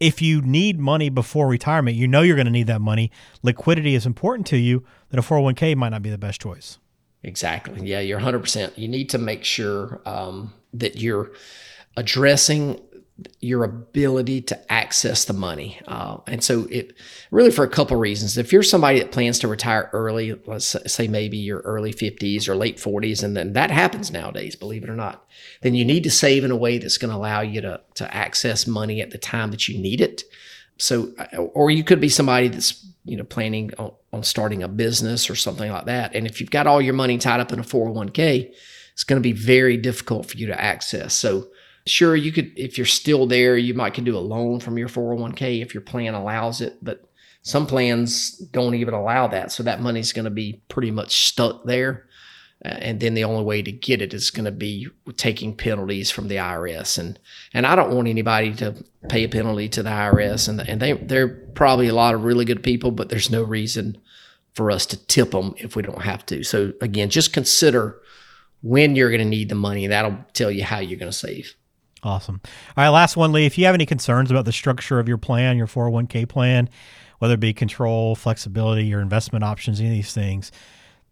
if 0.02 0.22
you 0.22 0.42
need 0.42 0.78
money 0.78 1.08
before 1.08 1.48
retirement, 1.48 1.96
you 1.96 2.06
know 2.06 2.22
you're 2.22 2.36
going 2.36 2.48
to 2.48 2.52
need 2.52 2.68
that 2.68 2.82
money. 2.82 3.12
Liquidity 3.42 3.96
is 3.96 4.06
important 4.06 4.46
to 4.48 4.58
you. 4.58 4.84
That 5.12 5.20
a 5.20 5.22
401k 5.22 5.78
might 5.78 5.90
not 5.90 6.02
be 6.02 6.10
the 6.10 6.18
best 6.18 6.42
choice. 6.42 6.80
Exactly. 7.24 7.88
Yeah, 7.88 8.02
you're 8.02 8.20
100%. 8.20 8.78
You 8.78 8.90
need 8.90 9.10
to 9.12 9.18
make 9.18 9.46
sure 9.46 10.02
um, 10.06 10.54
that 10.74 10.98
you're 10.98 11.32
addressing 11.96 12.82
your 13.40 13.64
ability 13.64 14.42
to 14.42 14.72
access 14.72 15.24
the 15.24 15.34
money. 15.34 15.80
Uh, 15.88 16.18
and 16.28 16.44
so 16.44 16.68
it 16.70 16.94
really 17.32 17.52
for 17.52 17.64
a 17.64 17.70
couple 17.70 17.96
reasons. 17.96 18.38
If 18.38 18.52
you're 18.52 18.64
somebody 18.64 19.00
that 19.00 19.14
plans 19.14 19.40
to 19.40 19.48
retire 19.48 19.90
early, 19.94 20.38
let's 20.46 20.76
say 20.92 21.08
maybe 21.08 21.38
your 21.38 21.60
early 21.60 21.94
50s 21.94 22.50
or 22.50 22.56
late 22.56 22.78
40s, 22.78 23.24
and 23.24 23.36
then 23.38 23.54
that 23.54 23.72
happens 23.72 24.12
nowadays, 24.12 24.58
believe 24.58 24.84
it 24.84 24.90
or 24.90 24.96
not, 24.96 25.26
then 25.62 25.76
you 25.76 25.86
need 25.86 26.04
to 26.04 26.12
save 26.12 26.44
in 26.44 26.52
a 26.52 26.58
way 26.58 26.78
that's 26.78 26.98
going 26.98 27.12
to 27.12 27.18
allow 27.18 27.40
you 27.40 27.62
to, 27.62 27.80
to 27.94 28.14
access 28.14 28.68
money 28.68 29.02
at 29.02 29.12
the 29.12 29.18
time 29.18 29.52
that 29.52 29.70
you 29.70 29.80
need 29.80 30.02
it. 30.02 30.24
So, 30.78 31.14
or 31.54 31.72
you 31.72 31.86
could 31.86 32.02
be 32.02 32.10
somebody 32.10 32.50
that's, 32.50 32.86
you 33.06 33.16
know, 33.16 33.24
planning 33.24 33.72
on, 33.78 33.94
on 34.12 34.24
starting 34.24 34.62
a 34.62 34.68
business 34.68 35.30
or 35.30 35.36
something 35.36 35.72
like 35.72 35.86
that. 35.86 36.14
And 36.14 36.28
if 36.28 36.42
you've 36.42 36.52
got 36.52 36.68
all 36.68 36.82
your 36.82 36.94
money 36.94 37.18
tied 37.18 37.40
up 37.40 37.54
in 37.54 37.60
a 37.60 37.64
401k, 37.64 38.54
it's 38.92 39.06
going 39.06 39.22
to 39.22 39.24
be 39.24 39.32
very 39.32 39.78
difficult 39.78 40.26
for 40.26 40.38
you 40.38 40.48
to 40.48 40.62
access. 40.62 41.14
So, 41.14 41.48
Sure, 41.88 42.16
you 42.16 42.32
could, 42.32 42.52
if 42.58 42.78
you're 42.78 42.86
still 42.86 43.28
there, 43.28 43.58
you 43.58 43.74
might 43.74 43.94
could 43.94 44.06
do 44.06 44.18
a 44.18 44.20
loan 44.20 44.60
from 44.60 44.78
your 44.78 44.90
401k 44.90 45.62
if 45.62 45.74
your 45.74 45.82
plan 45.82 46.16
allows 46.16 46.62
it, 46.62 46.84
but 46.84 47.08
some 47.44 47.68
plans 47.68 48.32
don't 48.32 48.74
even 48.74 48.96
allow 48.96 49.28
that. 49.28 49.52
So 49.52 49.62
that 49.64 49.82
money's 49.82 50.12
going 50.12 50.26
to 50.26 50.32
be 50.32 50.62
pretty 50.68 50.90
much 50.90 51.28
stuck 51.28 51.64
there. 51.64 52.08
And 52.64 53.00
then 53.00 53.14
the 53.14 53.24
only 53.24 53.44
way 53.44 53.62
to 53.62 53.72
get 53.72 54.02
it 54.02 54.16
is 54.16 54.32
going 54.32 54.46
to 54.46 54.52
be 54.52 54.88
taking 55.18 55.56
penalties 55.56 56.10
from 56.10 56.28
the 56.28 56.38
IRS. 56.38 56.98
And 56.98 57.20
and 57.54 57.68
I 57.68 57.76
don't 57.76 57.94
want 57.94 58.08
anybody 58.08 58.56
to 58.56 58.84
pay 59.10 59.24
a 59.24 59.30
penalty 59.30 59.70
to 59.70 59.84
the 59.84 59.92
IRS. 59.92 60.50
And 60.50 60.62
and 60.62 60.82
they 60.82 60.94
they're 60.94 61.28
probably 61.28 61.88
a 61.88 61.94
lot 61.94 62.16
of 62.16 62.24
really 62.24 62.46
good 62.46 62.64
people, 62.64 62.90
but 62.90 63.10
there's 63.10 63.30
no 63.30 63.44
reason 63.44 63.98
for 64.56 64.72
us 64.72 64.88
to 64.88 65.06
tip 65.06 65.32
them 65.32 65.54
if 65.58 65.76
we 65.76 65.84
don't 65.84 66.02
have 66.02 66.26
to. 66.28 66.44
So 66.44 66.74
again, 66.82 67.12
just 67.12 67.34
consider 67.34 68.02
when 68.64 68.96
you're 68.96 69.12
going 69.12 69.22
to 69.22 69.30
need 69.30 69.50
the 69.50 69.56
money. 69.56 69.86
That'll 69.86 70.18
tell 70.34 70.50
you 70.50 70.64
how 70.64 70.80
you're 70.80 70.98
going 70.98 71.12
to 71.12 71.18
save. 71.18 71.54
Awesome. 72.06 72.40
All 72.78 72.84
right, 72.84 72.90
last 72.90 73.18
one, 73.18 73.32
Lee. 73.32 73.48
If 73.48 73.58
you 73.58 73.66
have 73.66 73.74
any 73.74 73.88
concerns 73.88 74.30
about 74.30 74.46
the 74.46 74.52
structure 74.52 75.00
of 75.00 75.08
your 75.08 75.18
plan, 75.18 75.58
your 75.58 75.66
401k 75.66 76.30
plan, 76.30 76.70
whether 77.18 77.34
it 77.34 77.40
be 77.40 77.52
control, 77.52 78.16
flexibility, 78.16 78.86
your 78.86 79.02
investment 79.02 79.44
options, 79.44 79.80
any 79.80 79.90
of 79.90 79.96
these 79.96 80.14
things, 80.14 80.52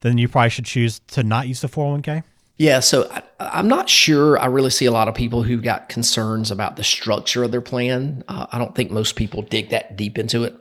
then 0.01 0.19
you 0.19 0.27
probably 0.27 0.51
should 0.51 0.65
choose 0.65 1.00
to 1.07 1.23
not 1.23 1.47
use 1.47 1.62
the 1.62 1.67
401k. 1.67 2.23
Yeah, 2.57 2.79
so 2.81 3.09
I, 3.39 3.59
am 3.59 3.67
not 3.67 3.89
sure. 3.89 4.38
I 4.38 4.45
really 4.45 4.69
see 4.69 4.85
a 4.85 4.91
lot 4.91 5.07
of 5.07 5.15
people 5.15 5.41
who've 5.41 5.63
got 5.63 5.89
concerns 5.89 6.51
about 6.51 6.75
the 6.75 6.83
structure 6.83 7.43
of 7.43 7.51
their 7.51 7.62
plan. 7.62 8.23
Uh, 8.27 8.45
I 8.51 8.59
don't 8.59 8.75
think 8.75 8.91
most 8.91 9.15
people 9.15 9.41
dig 9.41 9.69
that 9.69 9.97
deep 9.97 10.19
into 10.19 10.43
it, 10.43 10.55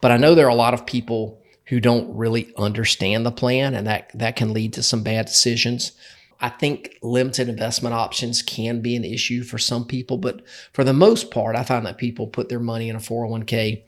but 0.00 0.10
I 0.10 0.16
know 0.16 0.34
there 0.34 0.46
are 0.46 0.50
a 0.50 0.56
lot 0.56 0.74
of 0.74 0.84
people 0.84 1.40
who 1.66 1.78
don't 1.78 2.16
really 2.16 2.52
understand 2.56 3.24
the 3.24 3.30
plan, 3.30 3.74
and 3.74 3.86
that 3.86 4.10
that 4.14 4.34
can 4.34 4.52
lead 4.52 4.72
to 4.72 4.82
some 4.82 5.04
bad 5.04 5.26
decisions. 5.26 5.92
I 6.40 6.50
think 6.50 6.98
limited 7.02 7.48
investment 7.48 7.94
options 7.94 8.42
can 8.42 8.80
be 8.80 8.96
an 8.96 9.04
issue 9.04 9.42
for 9.42 9.58
some 9.58 9.86
people, 9.86 10.18
but 10.18 10.42
for 10.72 10.84
the 10.84 10.92
most 10.92 11.30
part, 11.30 11.56
I 11.56 11.62
find 11.62 11.86
that 11.86 11.98
people 11.98 12.26
put 12.26 12.48
their 12.48 12.60
money 12.60 12.88
in 12.88 12.96
a 12.96 13.00
401k 13.00 13.82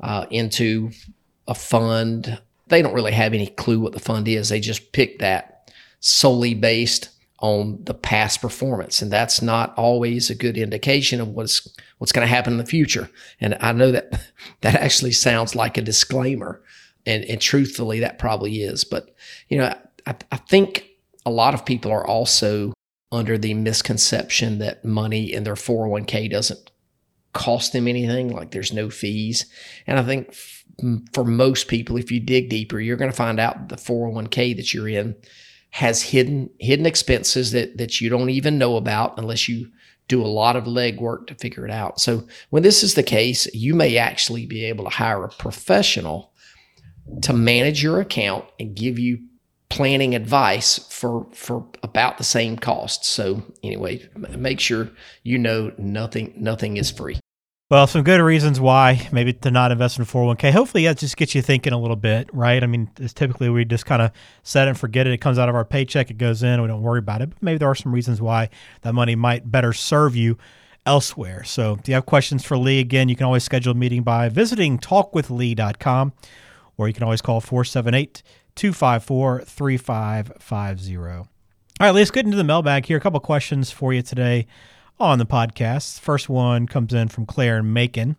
uh, 0.00 0.26
into 0.30 0.90
a 1.46 1.54
fund. 1.54 2.40
They 2.68 2.80
don't 2.80 2.94
really 2.94 3.12
have 3.12 3.34
any 3.34 3.48
clue 3.48 3.80
what 3.80 3.92
the 3.92 4.00
fund 4.00 4.28
is. 4.28 4.48
They 4.48 4.60
just 4.60 4.92
pick 4.92 5.18
that 5.18 5.70
solely 6.00 6.54
based 6.54 7.10
on 7.40 7.82
the 7.84 7.94
past 7.94 8.40
performance, 8.40 9.00
and 9.02 9.10
that's 9.10 9.40
not 9.42 9.74
always 9.76 10.30
a 10.30 10.34
good 10.34 10.56
indication 10.56 11.20
of 11.20 11.28
what's 11.28 11.68
what's 11.98 12.12
going 12.12 12.26
to 12.26 12.34
happen 12.34 12.54
in 12.54 12.58
the 12.58 12.66
future. 12.66 13.10
And 13.40 13.56
I 13.60 13.72
know 13.72 13.90
that 13.92 14.22
that 14.62 14.74
actually 14.74 15.12
sounds 15.12 15.54
like 15.54 15.76
a 15.76 15.82
disclaimer, 15.82 16.62
and, 17.04 17.24
and 17.24 17.40
truthfully, 17.40 18.00
that 18.00 18.18
probably 18.18 18.62
is. 18.62 18.84
But 18.84 19.14
you 19.48 19.58
know, 19.58 19.74
I, 20.06 20.14
I 20.32 20.36
think 20.36 20.89
a 21.26 21.30
lot 21.30 21.54
of 21.54 21.64
people 21.64 21.90
are 21.90 22.06
also 22.06 22.72
under 23.12 23.36
the 23.36 23.54
misconception 23.54 24.58
that 24.58 24.84
money 24.84 25.32
in 25.32 25.44
their 25.44 25.54
401k 25.54 26.30
doesn't 26.30 26.70
cost 27.32 27.72
them 27.72 27.88
anything, 27.88 28.28
like 28.28 28.50
there's 28.50 28.72
no 28.72 28.90
fees. 28.90 29.46
And 29.86 29.98
I 29.98 30.02
think 30.02 30.28
f- 30.28 30.64
for 31.12 31.24
most 31.24 31.68
people, 31.68 31.96
if 31.96 32.10
you 32.10 32.20
dig 32.20 32.48
deeper, 32.48 32.80
you're 32.80 32.96
going 32.96 33.10
to 33.10 33.16
find 33.16 33.38
out 33.40 33.68
the 33.68 33.76
401k 33.76 34.56
that 34.56 34.72
you're 34.72 34.88
in 34.88 35.16
has 35.72 36.02
hidden 36.02 36.50
hidden 36.58 36.84
expenses 36.84 37.52
that 37.52 37.78
that 37.78 38.00
you 38.00 38.08
don't 38.08 38.30
even 38.30 38.58
know 38.58 38.76
about 38.76 39.16
unless 39.18 39.48
you 39.48 39.70
do 40.08 40.20
a 40.20 40.26
lot 40.26 40.56
of 40.56 40.64
legwork 40.64 41.28
to 41.28 41.34
figure 41.36 41.64
it 41.64 41.70
out. 41.70 42.00
So 42.00 42.26
when 42.50 42.64
this 42.64 42.82
is 42.82 42.94
the 42.94 43.04
case, 43.04 43.46
you 43.54 43.74
may 43.74 43.96
actually 43.96 44.44
be 44.44 44.64
able 44.64 44.82
to 44.84 44.90
hire 44.90 45.22
a 45.22 45.28
professional 45.28 46.32
to 47.22 47.32
manage 47.32 47.82
your 47.82 48.00
account 48.00 48.44
and 48.58 48.74
give 48.74 48.98
you 48.98 49.20
planning 49.70 50.14
advice 50.14 50.78
for 50.90 51.26
for 51.32 51.64
about 51.82 52.18
the 52.18 52.24
same 52.24 52.56
cost. 52.56 53.04
So 53.04 53.42
anyway, 53.62 54.06
make 54.36 54.60
sure 54.60 54.90
you 55.22 55.38
know 55.38 55.72
nothing 55.78 56.34
nothing 56.36 56.76
is 56.76 56.90
free. 56.90 57.18
Well, 57.70 57.86
some 57.86 58.02
good 58.02 58.20
reasons 58.20 58.58
why 58.58 59.08
maybe 59.12 59.32
to 59.32 59.50
not 59.52 59.70
invest 59.70 60.00
in 60.00 60.04
401k. 60.04 60.50
Hopefully, 60.50 60.84
that 60.86 60.98
just 60.98 61.16
gets 61.16 61.36
you 61.36 61.40
thinking 61.40 61.72
a 61.72 61.78
little 61.78 61.94
bit, 61.94 62.28
right? 62.32 62.60
I 62.60 62.66
mean, 62.66 62.90
typically 63.14 63.48
we 63.48 63.64
just 63.64 63.86
kind 63.86 64.02
of 64.02 64.10
set 64.42 64.66
it 64.66 64.70
and 64.70 64.78
forget 64.78 65.06
it. 65.06 65.12
It 65.12 65.18
comes 65.18 65.38
out 65.38 65.48
of 65.48 65.54
our 65.54 65.64
paycheck, 65.64 66.10
it 66.10 66.18
goes 66.18 66.42
in, 66.42 66.60
we 66.60 66.66
don't 66.66 66.82
worry 66.82 66.98
about 66.98 67.22
it. 67.22 67.30
But 67.30 67.40
maybe 67.40 67.58
there 67.58 67.70
are 67.70 67.76
some 67.76 67.94
reasons 67.94 68.20
why 68.20 68.50
that 68.82 68.92
money 68.92 69.14
might 69.14 69.52
better 69.52 69.72
serve 69.72 70.16
you 70.16 70.36
elsewhere. 70.84 71.44
So, 71.44 71.76
if 71.78 71.88
you 71.88 71.94
have 71.94 72.06
questions 72.06 72.44
for 72.44 72.58
Lee, 72.58 72.80
again, 72.80 73.08
you 73.08 73.14
can 73.14 73.24
always 73.24 73.44
schedule 73.44 73.70
a 73.70 73.76
meeting 73.76 74.02
by 74.02 74.28
visiting 74.30 74.76
talkwithlee.com 74.76 76.12
or 76.76 76.88
you 76.88 76.94
can 76.94 77.04
always 77.04 77.20
call 77.20 77.40
478 77.40 78.22
254 78.54 79.42
3550. 79.42 80.96
All 80.96 81.26
right, 81.80 81.90
let's 81.90 82.10
get 82.10 82.24
into 82.24 82.36
the 82.36 82.44
mailbag 82.44 82.86
here. 82.86 82.98
A 82.98 83.00
couple 83.00 83.20
questions 83.20 83.70
for 83.70 83.92
you 83.92 84.02
today 84.02 84.46
on 84.98 85.18
the 85.18 85.26
podcast. 85.26 86.00
First 86.00 86.28
one 86.28 86.66
comes 86.66 86.92
in 86.92 87.08
from 87.08 87.26
Claire 87.26 87.58
and 87.58 87.72
Macon. 87.72 88.16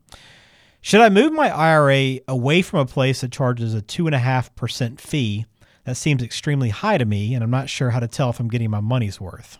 Should 0.82 1.02
I 1.02 1.10
move 1.10 1.32
my 1.32 1.50
IRA 1.50 2.22
away 2.28 2.63
from 2.63 2.80
a 2.80 2.86
place 2.88 3.22
that 3.22 3.32
charges 3.32 3.76
a 3.76 3.82
2.5% 3.82 5.00
fee? 5.00 5.46
That 5.84 5.96
seems 5.96 6.24
extremely 6.24 6.70
high 6.70 6.98
to 6.98 7.06
me, 7.06 7.36
and 7.36 7.44
I'm 7.44 7.52
not 7.52 7.70
sure 7.70 7.91
how 7.91 8.00
to 8.00 8.08
tell 8.08 8.32
if 8.32 8.39
I'm 8.39 8.48
getting 8.48 8.72
my 8.72 8.80
money's 8.80 9.22
worth. 9.22 9.60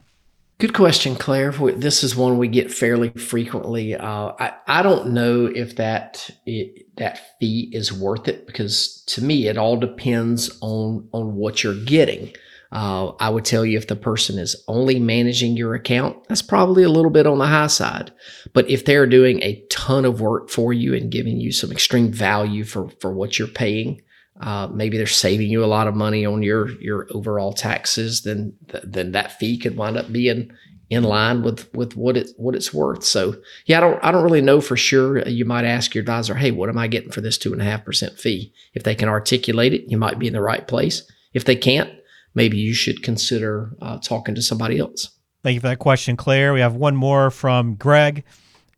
Good 0.62 0.76
question, 0.76 1.16
Claire. 1.16 1.52
This 1.52 2.04
is 2.04 2.16
one 2.16 2.38
we 2.38 2.48
get 2.48 2.72
fairly 2.72 3.10
frequently. 3.10 3.96
Uh, 3.96 4.34
I, 4.40 4.54
I 4.68 4.84
don't 4.84 5.08
know 5.08 5.48
if 5.48 5.78
that 5.78 6.30
it, 6.46 6.96
that 6.98 7.20
fee 7.40 7.72
is 7.74 7.92
worth 7.92 8.28
it 8.28 8.46
because 8.46 9.04
to 9.08 9.24
me 9.24 9.48
it 9.48 9.58
all 9.58 9.76
depends 9.76 10.56
on 10.62 11.10
on 11.14 11.36
what 11.36 11.64
you're 11.64 11.84
getting. 11.84 12.36
Uh, 12.72 13.14
I 13.20 13.32
would 13.32 13.44
tell 13.44 13.66
you 13.66 13.76
if 13.76 13.88
the 13.88 13.96
person 13.96 14.38
is 14.38 14.56
only 14.68 15.00
managing 15.00 15.58
your 15.58 15.74
account, 15.74 16.28
that's 16.28 16.44
probably 16.44 16.84
a 16.84 16.90
little 16.90 17.10
bit 17.10 17.26
on 17.26 17.40
the 17.40 17.48
high 17.48 17.66
side. 17.66 18.14
But 18.54 18.70
if 18.70 18.86
they're 18.86 19.08
doing 19.08 19.42
a 19.42 19.66
ton 19.72 20.06
of 20.06 20.22
work 20.22 20.52
for 20.52 20.72
you 20.74 20.94
and 20.94 21.12
giving 21.12 21.40
you 21.40 21.52
some 21.52 21.72
extreme 21.72 22.12
value 22.12 22.66
for 22.66 22.88
for 23.00 23.12
what 23.12 23.40
you're 23.40 23.48
paying, 23.48 24.04
uh, 24.42 24.68
maybe 24.68 24.98
they're 24.98 25.08
saving 25.08 25.50
you 25.50 25.64
a 25.64 25.68
lot 25.68 25.88
of 25.88 25.96
money 25.96 26.26
on 26.26 26.42
your 26.44 26.70
your 26.82 27.08
overall 27.12 27.54
taxes, 27.54 28.24
then 28.24 28.54
then 28.84 29.12
that 29.12 29.38
fee 29.40 29.58
could 29.58 29.78
wind 29.78 29.98
up 29.98 30.12
being 30.12 30.52
in 30.90 31.04
line 31.04 31.42
with 31.42 31.74
with 31.74 31.96
what 31.96 32.18
it 32.18 32.32
what 32.38 32.56
it's 32.56 32.74
worth. 32.74 33.04
So 33.04 33.36
yeah, 33.66 33.78
I 33.78 33.82
don't 33.82 34.04
I 34.04 34.12
don't 34.12 34.24
really 34.24 34.42
know 34.42 34.60
for 34.60 34.76
sure. 34.76 35.28
You 35.28 35.46
might 35.46 35.64
ask 35.64 35.94
your 35.94 36.02
advisor, 36.02 36.36
hey, 36.36 36.52
what 36.52 36.70
am 36.70 36.78
I 36.78 36.88
getting 36.88 37.12
for 37.12 37.22
this 37.22 37.38
two 37.38 37.54
and 37.54 37.62
a 37.62 37.66
half 37.66 37.86
percent 37.86 38.20
fee? 38.20 38.54
If 38.74 38.84
they 38.84 38.96
can 38.96 39.08
articulate 39.08 39.74
it, 39.74 39.90
you 39.90 39.98
might 39.98 40.20
be 40.20 40.28
in 40.28 40.34
the 40.34 40.42
right 40.42 40.68
place. 40.68 41.04
If 41.34 41.46
they 41.46 41.56
can't, 41.56 41.92
maybe 42.36 42.58
you 42.58 42.74
should 42.74 43.04
consider 43.04 43.76
uh, 43.82 44.00
talking 44.00 44.36
to 44.36 44.42
somebody 44.42 44.80
else. 44.80 45.10
Thank 45.44 45.56
you 45.56 45.62
for 45.62 45.68
that 45.68 45.80
question, 45.80 46.18
Claire. 46.18 46.54
We 46.54 46.60
have 46.60 46.76
one 46.76 46.96
more 46.96 47.32
from 47.32 47.76
Greg 47.76 48.24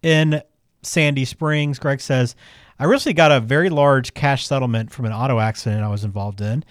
in 0.02 0.42
Sandy 0.82 1.26
Springs. 1.26 1.80
Greg 1.80 2.00
says, 2.00 2.36
I 2.84 2.86
recently 2.86 3.14
got 3.14 3.32
a 3.32 3.40
very 3.40 3.70
large 3.70 4.14
cash 4.14 4.46
settlement 4.46 4.92
from 4.92 5.06
an 5.06 5.14
auto 5.14 5.40
accident 5.40 5.86
I 5.86 5.88
was 5.88 6.04
involved 6.04 6.42
in. 6.42 6.66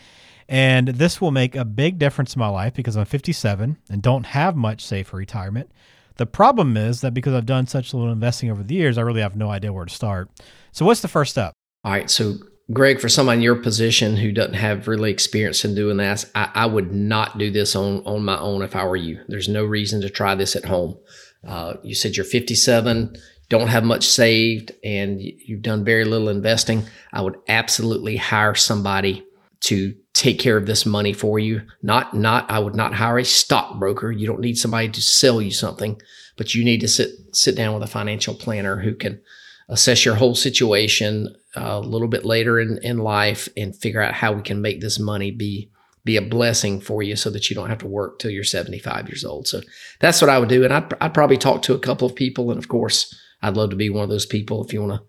And 0.46 0.88
this 0.88 1.22
will 1.22 1.31
make 1.31 1.57
a 1.57 1.64
big 1.64 1.98
difference 1.98 2.37
in 2.37 2.38
my 2.38 2.48
life 2.48 2.75
because 2.75 2.98
I'm 2.98 3.07
57 3.07 3.79
and 3.88 4.03
don't 4.03 4.27
have 4.27 4.55
much 4.55 4.85
saved 4.85 5.09
for 5.09 5.16
retirement. 5.16 5.72
The 6.16 6.27
problem 6.27 6.77
is 6.77 7.01
that 7.01 7.14
because 7.14 7.33
I've 7.33 7.46
done 7.46 7.66
such 7.66 7.94
little 7.94 8.12
investing 8.12 8.51
over 8.51 8.62
the 8.62 8.75
years, 8.75 8.98
I 8.98 9.01
really 9.01 9.22
have 9.22 9.37
no 9.37 9.48
idea 9.48 9.72
where 9.72 9.87
to 9.87 9.94
start. 9.94 10.29
So, 10.70 10.85
what's 10.85 11.01
the 11.01 11.09
first 11.09 11.31
step? 11.31 11.55
All 11.83 11.92
right. 11.92 12.11
So, 12.11 12.35
Greg, 12.75 13.01
for 13.01 13.09
someone 13.09 13.37
in 13.37 13.42
your 13.42 13.57
position 13.57 14.18
who 14.18 14.33
doesn't 14.33 14.53
have 14.53 14.88
really 14.88 15.11
experience 15.11 15.64
in 15.64 15.75
doing 15.75 15.96
this, 15.96 16.31
I, 16.35 16.51
I, 16.55 16.66
would 16.66 16.92
not 16.92 17.38
do 17.38 17.51
this 17.51 17.75
on, 17.75 18.05
on 18.05 18.22
my 18.22 18.38
own 18.38 18.61
if 18.61 18.77
I 18.77 18.85
were 18.85 18.96
you. 18.96 19.18
There's 19.29 19.48
no 19.48 19.64
reason 19.64 20.03
to 20.03 20.11
try 20.11 20.35
this 20.35 20.57
at 20.57 20.66
home. 20.66 20.98
Uh, 21.42 21.77
you 21.83 21.94
said 21.94 22.16
you're 22.16 22.27
57, 22.27 23.16
don't 23.48 23.68
have 23.68 23.85
much 23.85 24.07
saved 24.07 24.72
and 24.83 25.20
you've 25.20 25.62
done 25.62 25.85
very 25.85 26.05
little 26.05 26.28
investing, 26.28 26.85
I 27.12 27.22
would 27.22 27.37
absolutely 27.48 28.16
hire 28.16 28.55
somebody 28.55 29.24
to 29.61 29.94
take 30.14 30.38
care 30.38 30.57
of 30.57 30.66
this 30.66 30.85
money 30.85 31.12
for 31.12 31.38
you. 31.38 31.62
Not, 31.83 32.14
not, 32.14 32.50
I 32.50 32.59
would 32.59 32.74
not 32.74 32.94
hire 32.94 33.18
a 33.18 33.24
stockbroker. 33.24 34.11
You 34.11 34.26
don't 34.26 34.40
need 34.40 34.59
somebody 34.59 34.88
to 34.88 35.02
sell 35.02 35.40
you 35.40 35.50
something, 35.50 36.00
but 36.37 36.55
you 36.55 36.64
need 36.64 36.81
to 36.81 36.88
sit, 36.88 37.11
sit 37.33 37.57
down 37.57 37.74
with 37.74 37.83
a 37.83 37.92
financial 37.92 38.35
planner 38.35 38.81
who 38.81 38.94
can 38.94 39.20
assess 39.68 40.05
your 40.05 40.16
whole 40.16 40.35
situation 40.35 41.35
uh, 41.57 41.62
a 41.74 41.81
little 41.81 42.09
bit 42.09 42.24
later 42.24 42.59
in, 42.59 42.78
in 42.83 42.98
life 42.98 43.48
and 43.57 43.76
figure 43.76 44.02
out 44.02 44.14
how 44.14 44.33
we 44.33 44.42
can 44.42 44.61
make 44.61 44.81
this 44.81 44.98
money 44.98 45.31
be 45.31 45.70
be 46.05 46.16
a 46.16 46.22
blessing 46.22 46.81
for 46.81 47.02
you 47.02 47.14
so 47.14 47.31
that 47.31 47.48
you 47.48 47.55
don't 47.55 47.68
have 47.68 47.78
to 47.78 47.87
work 47.87 48.18
till 48.18 48.31
you're 48.31 48.42
75 48.42 49.09
years 49.09 49.24
old. 49.24 49.46
So 49.46 49.61
that's 50.00 50.20
what 50.20 50.31
I 50.31 50.38
would 50.38 50.48
do. 50.48 50.64
And 50.64 50.72
I'd, 50.72 50.92
I'd 51.00 51.14
probably 51.14 51.37
talk 51.37 51.62
to 51.62 51.74
a 51.74 51.78
couple 51.78 52.07
of 52.07 52.16
people. 52.16 52.50
And 52.50 52.59
of 52.59 52.68
course, 52.68 53.16
I'd 53.42 53.57
love 53.57 53.70
to 53.70 53.76
be 53.76 53.90
one 53.90 54.05
of 54.05 54.11
those 54.11 54.26
people. 54.26 54.64
If 54.64 54.72
you 54.72 54.83
want 54.83 55.00
to 55.00 55.07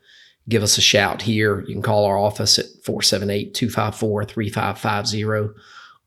give 0.50 0.63
us 0.63 0.78
a 0.78 0.82
shout 0.82 1.22
here, 1.22 1.62
you 1.62 1.74
can 1.74 1.82
call 1.82 2.06
our 2.06 2.17
office 2.17 2.60
at 2.60 2.65
478 2.84 3.54
254 3.54 4.26
3550, 4.26 5.54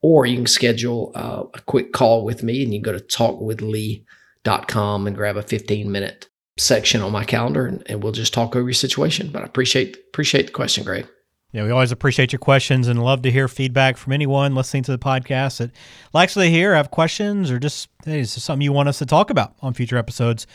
or 0.03 0.27
you 0.27 0.37
can 0.37 0.47
schedule 0.47 1.12
uh, 1.15 1.45
a 1.55 1.61
quick 1.62 1.93
call 1.93 2.25
with 2.25 2.43
me 2.43 2.62
and 2.62 2.73
you 2.73 2.81
can 2.81 2.93
go 2.93 2.99
to 2.99 3.05
talkwithlee.com 3.05 5.07
and 5.07 5.17
grab 5.17 5.37
a 5.37 5.43
15 5.43 5.91
minute 5.91 6.29
section 6.59 7.03
on 7.03 7.12
my 7.12 7.25
calendar 7.25 7.67
and, 7.67 7.83
and 7.87 8.03
we'll 8.03 8.12
just 8.12 8.35
talk 8.35 8.57
over 8.57 8.69
your 8.69 8.75
situation. 8.75 9.31
But 9.31 9.43
I 9.43 9.47
appreciate 9.47 9.97
appreciate 10.09 10.47
the 10.47 10.53
question, 10.53 10.85
Greg. 10.85 11.07
Yeah, 11.53 11.65
we 11.65 11.71
always 11.71 11.93
appreciate 11.93 12.33
your 12.33 12.41
questions 12.41 12.89
and 12.89 13.03
love 13.03 13.23
to 13.23 13.31
hear 13.31 13.49
feedback 13.49 13.97
from 13.97 14.12
anyone 14.12 14.55
listening 14.55 14.83
to 14.85 14.93
the 14.93 14.99
podcast 14.99 15.59
that 15.59 15.71
likes 16.12 16.35
to 16.35 16.45
hear, 16.45 16.75
have 16.75 16.91
questions, 16.91 17.51
or 17.51 17.59
just 17.59 17.89
hey, 18.05 18.21
is 18.21 18.43
something 18.43 18.62
you 18.62 18.73
want 18.73 18.89
us 18.89 18.99
to 18.99 19.07
talk 19.07 19.31
about 19.31 19.55
on 19.61 19.73
future 19.73 19.97
episodes. 19.97 20.47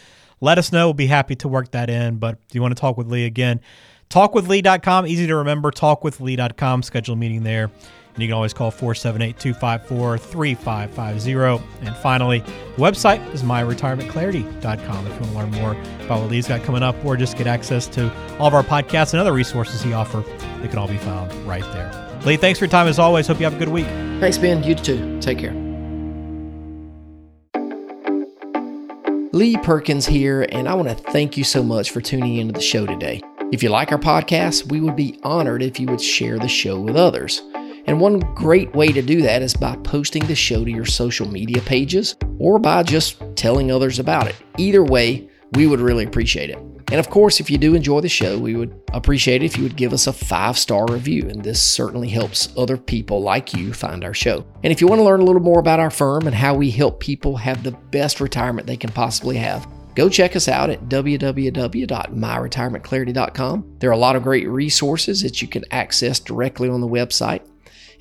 Let 0.42 0.58
us 0.58 0.72
know. 0.72 0.88
We'll 0.88 0.96
be 0.96 1.08
happy 1.08 1.36
to 1.38 1.48
work 1.48 1.72
that 1.72 1.90
in. 1.90 2.18
But 2.18 2.40
if 2.50 2.56
you 2.56 2.62
want 2.62 2.76
to 2.76 2.82
talk 2.82 2.98
with 2.98 3.08
Lee 3.08 3.26
again, 3.26 3.62
talkwithlee.com, 4.10 5.08
easy 5.08 5.28
to 5.28 5.36
remember, 5.38 5.72
talkwithlee.com, 5.72 6.84
schedule 6.84 7.14
a 7.14 7.18
meeting 7.18 7.44
there. 7.44 7.72
And 8.14 8.22
you 8.22 8.28
can 8.28 8.34
always 8.34 8.54
call 8.54 8.72
478 8.72 9.40
254 9.40 10.18
3550. 10.18 11.86
And 11.86 11.96
finally, 11.98 12.40
the 12.40 12.82
website 12.82 13.26
is 13.34 13.42
myretirementclarity.com 13.42 15.08
if 15.08 15.14
you 15.14 15.20
want 15.20 15.32
to 15.32 15.38
learn 15.38 15.52
more 15.52 15.72
about 16.06 16.22
what 16.22 16.30
Lee's 16.30 16.48
got 16.48 16.62
coming 16.64 16.84
up 16.84 16.96
or 17.06 17.16
just 17.16 17.38
get 17.38 17.48
access 17.48 17.88
to 17.88 18.12
all 18.38 18.48
of 18.48 18.54
our 18.54 18.64
podcasts 18.64 19.14
and 19.14 19.22
other 19.22 19.32
resources 19.32 19.82
he 19.82 19.94
offers. 19.94 20.26
They 20.62 20.68
can 20.68 20.78
all 20.78 20.90
be 20.90 20.98
found 20.98 21.34
right 21.48 21.64
there. 21.72 22.20
Lee, 22.26 22.36
thanks 22.36 22.60
for 22.60 22.66
your 22.66 22.72
time 22.72 22.88
as 22.88 23.00
always. 23.00 23.28
Hope 23.28 23.40
you 23.40 23.46
have 23.46 23.56
a 23.56 23.60
good 23.60 23.70
week. 23.70 23.88
Thanks, 24.20 24.38
Ben. 24.38 24.62
You 24.62 24.76
too. 24.76 25.20
Take 25.22 25.40
care. 25.40 25.71
Lee 29.34 29.56
Perkins 29.56 30.06
here, 30.06 30.46
and 30.52 30.67
I 30.67 30.74
want 30.74 30.89
to 30.89 31.12
thank 31.13 31.38
you 31.38 31.46
so 31.46 31.63
much 31.63 31.91
for 31.91 32.02
tuning 32.02 32.36
into 32.36 32.54
the 32.54 32.60
show 32.60 32.86
today. 32.86 33.22
If 33.54 33.63
you 33.63 33.70
like 33.70 33.94
our 33.94 33.98
podcast, 33.98 34.70
we 34.70 34.82
would 34.82 34.98
be 34.98 35.22
honored 35.24 35.63
if 35.63 35.80
you 35.80 35.88
would 35.88 36.02
share 36.02 36.38
the 36.38 36.50
show 36.50 36.82
with 36.82 36.98
others. 36.98 37.41
And 37.86 38.02
one 38.02 38.20
great 38.36 38.74
way 38.76 38.89
to 38.89 39.02
do 39.02 39.22
that 39.22 39.41
is 39.41 39.54
by 39.54 39.78
posting 39.78 40.26
the 40.26 40.36
show 40.36 40.65
to 40.65 40.70
your 40.70 40.86
social 40.86 41.30
media 41.30 41.62
pages 41.62 42.17
or 42.39 42.60
by 42.60 42.84
just 42.84 43.24
telling 43.38 43.72
others 43.72 44.00
about 44.00 44.28
it. 44.28 44.36
Either 44.58 44.84
way, 44.84 45.30
we 45.54 45.65
would 45.65 45.80
really 45.80 46.04
appreciate 46.04 46.50
it. 46.50 46.81
And 46.92 47.00
of 47.00 47.10
course, 47.10 47.40
if 47.40 47.50
you 47.50 47.58
do 47.58 47.74
enjoy 47.74 48.02
the 48.02 48.10
show, 48.10 48.38
we 48.38 48.54
would 48.54 48.78
appreciate 48.92 49.42
it 49.42 49.46
if 49.46 49.56
you 49.56 49.64
would 49.64 49.78
give 49.78 49.94
us 49.94 50.08
a 50.08 50.14
five 50.14 50.58
star 50.58 50.86
review. 50.88 51.30
And 51.30 51.42
this 51.42 51.62
certainly 51.62 52.10
helps 52.10 52.50
other 52.58 52.76
people 52.76 53.22
like 53.22 53.54
you 53.54 53.74
find 53.74 54.04
our 54.04 54.14
show. 54.14 54.46
And 54.62 54.74
if 54.74 54.82
you 54.82 54.88
want 54.88 55.00
to 55.00 55.06
learn 55.06 55.22
a 55.22 55.24
little 55.24 55.42
more 55.42 55.62
about 55.62 55.80
our 55.80 55.90
firm 55.90 56.28
and 56.28 56.36
how 56.36 56.54
we 56.54 56.70
help 56.70 57.00
people 57.00 57.38
have 57.38 57.64
the 57.64 57.72
best 57.72 58.20
retirement 58.20 58.68
they 58.68 58.76
can 58.76 58.92
possibly 58.92 59.38
have, 59.38 59.66
go 59.96 60.10
check 60.10 60.36
us 60.36 60.50
out 60.50 60.70
at 60.70 60.90
www.myretirementclarity.com. 60.90 63.76
There 63.80 63.90
are 63.90 63.94
a 63.94 63.98
lot 63.98 64.18
of 64.18 64.24
great 64.24 64.50
resources 64.50 65.22
that 65.22 65.42
you 65.42 65.48
can 65.48 65.64
access 65.72 66.20
directly 66.20 66.68
on 66.68 66.82
the 66.82 66.90
website. 66.90 67.48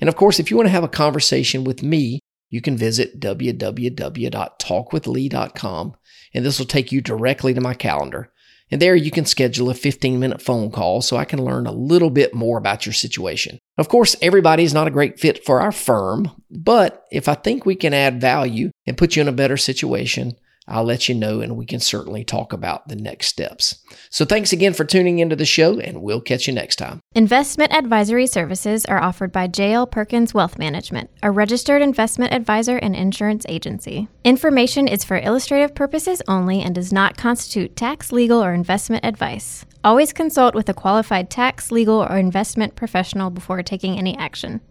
And 0.01 0.09
of 0.09 0.17
course, 0.17 0.37
if 0.37 0.51
you 0.51 0.57
want 0.57 0.67
to 0.67 0.71
have 0.71 0.83
a 0.83 0.89
conversation 0.89 1.63
with 1.63 1.81
me, 1.81 2.19
you 2.49 2.59
can 2.59 2.75
visit 2.75 3.21
www.talkwithlee.com 3.21 5.95
and 6.33 6.45
this 6.45 6.59
will 6.59 6.65
take 6.65 6.91
you 6.91 6.99
directly 6.99 7.53
to 7.53 7.61
my 7.61 7.73
calendar. 7.73 8.33
And 8.71 8.81
there 8.81 8.95
you 8.95 9.11
can 9.11 9.25
schedule 9.25 9.69
a 9.69 9.73
15 9.73 10.19
minute 10.19 10.41
phone 10.41 10.71
call 10.71 11.01
so 11.01 11.17
I 11.17 11.25
can 11.25 11.43
learn 11.43 11.67
a 11.67 11.73
little 11.73 12.09
bit 12.09 12.33
more 12.33 12.57
about 12.57 12.85
your 12.85 12.93
situation. 12.93 13.59
Of 13.77 13.89
course, 13.89 14.15
everybody 14.21 14.63
is 14.63 14.73
not 14.73 14.87
a 14.87 14.91
great 14.91 15.19
fit 15.19 15.43
for 15.43 15.61
our 15.61 15.73
firm, 15.73 16.31
but 16.49 17.05
if 17.11 17.27
I 17.27 17.33
think 17.33 17.65
we 17.65 17.75
can 17.75 17.93
add 17.93 18.21
value 18.21 18.71
and 18.87 18.97
put 18.97 19.15
you 19.15 19.21
in 19.21 19.27
a 19.27 19.33
better 19.33 19.57
situation, 19.57 20.35
I'll 20.71 20.85
let 20.85 21.09
you 21.09 21.15
know 21.15 21.41
and 21.41 21.57
we 21.57 21.65
can 21.65 21.81
certainly 21.81 22.23
talk 22.23 22.53
about 22.53 22.87
the 22.87 22.95
next 22.95 23.27
steps. 23.27 23.83
So 24.09 24.23
thanks 24.23 24.53
again 24.53 24.73
for 24.73 24.85
tuning 24.85 25.19
into 25.19 25.35
the 25.35 25.45
show 25.45 25.79
and 25.79 26.01
we'll 26.01 26.21
catch 26.21 26.47
you 26.47 26.53
next 26.53 26.77
time. 26.77 27.01
Investment 27.13 27.73
advisory 27.73 28.25
services 28.25 28.85
are 28.85 29.01
offered 29.01 29.31
by 29.31 29.47
JL 29.47 29.91
Perkins 29.91 30.33
Wealth 30.33 30.57
Management, 30.57 31.09
a 31.21 31.29
registered 31.29 31.81
investment 31.81 32.33
advisor 32.33 32.77
and 32.77 32.95
insurance 32.95 33.45
agency. 33.49 34.07
Information 34.23 34.87
is 34.87 35.03
for 35.03 35.17
illustrative 35.17 35.75
purposes 35.75 36.21
only 36.27 36.61
and 36.61 36.73
does 36.73 36.93
not 36.93 37.17
constitute 37.17 37.75
tax, 37.75 38.13
legal, 38.13 38.41
or 38.41 38.53
investment 38.53 39.03
advice. 39.03 39.65
Always 39.83 40.13
consult 40.13 40.53
with 40.53 40.69
a 40.69 40.75
qualified 40.75 41.29
tax, 41.29 41.71
legal, 41.71 42.03
or 42.03 42.17
investment 42.17 42.75
professional 42.75 43.29
before 43.31 43.63
taking 43.63 43.97
any 43.97 44.15
action. 44.15 44.61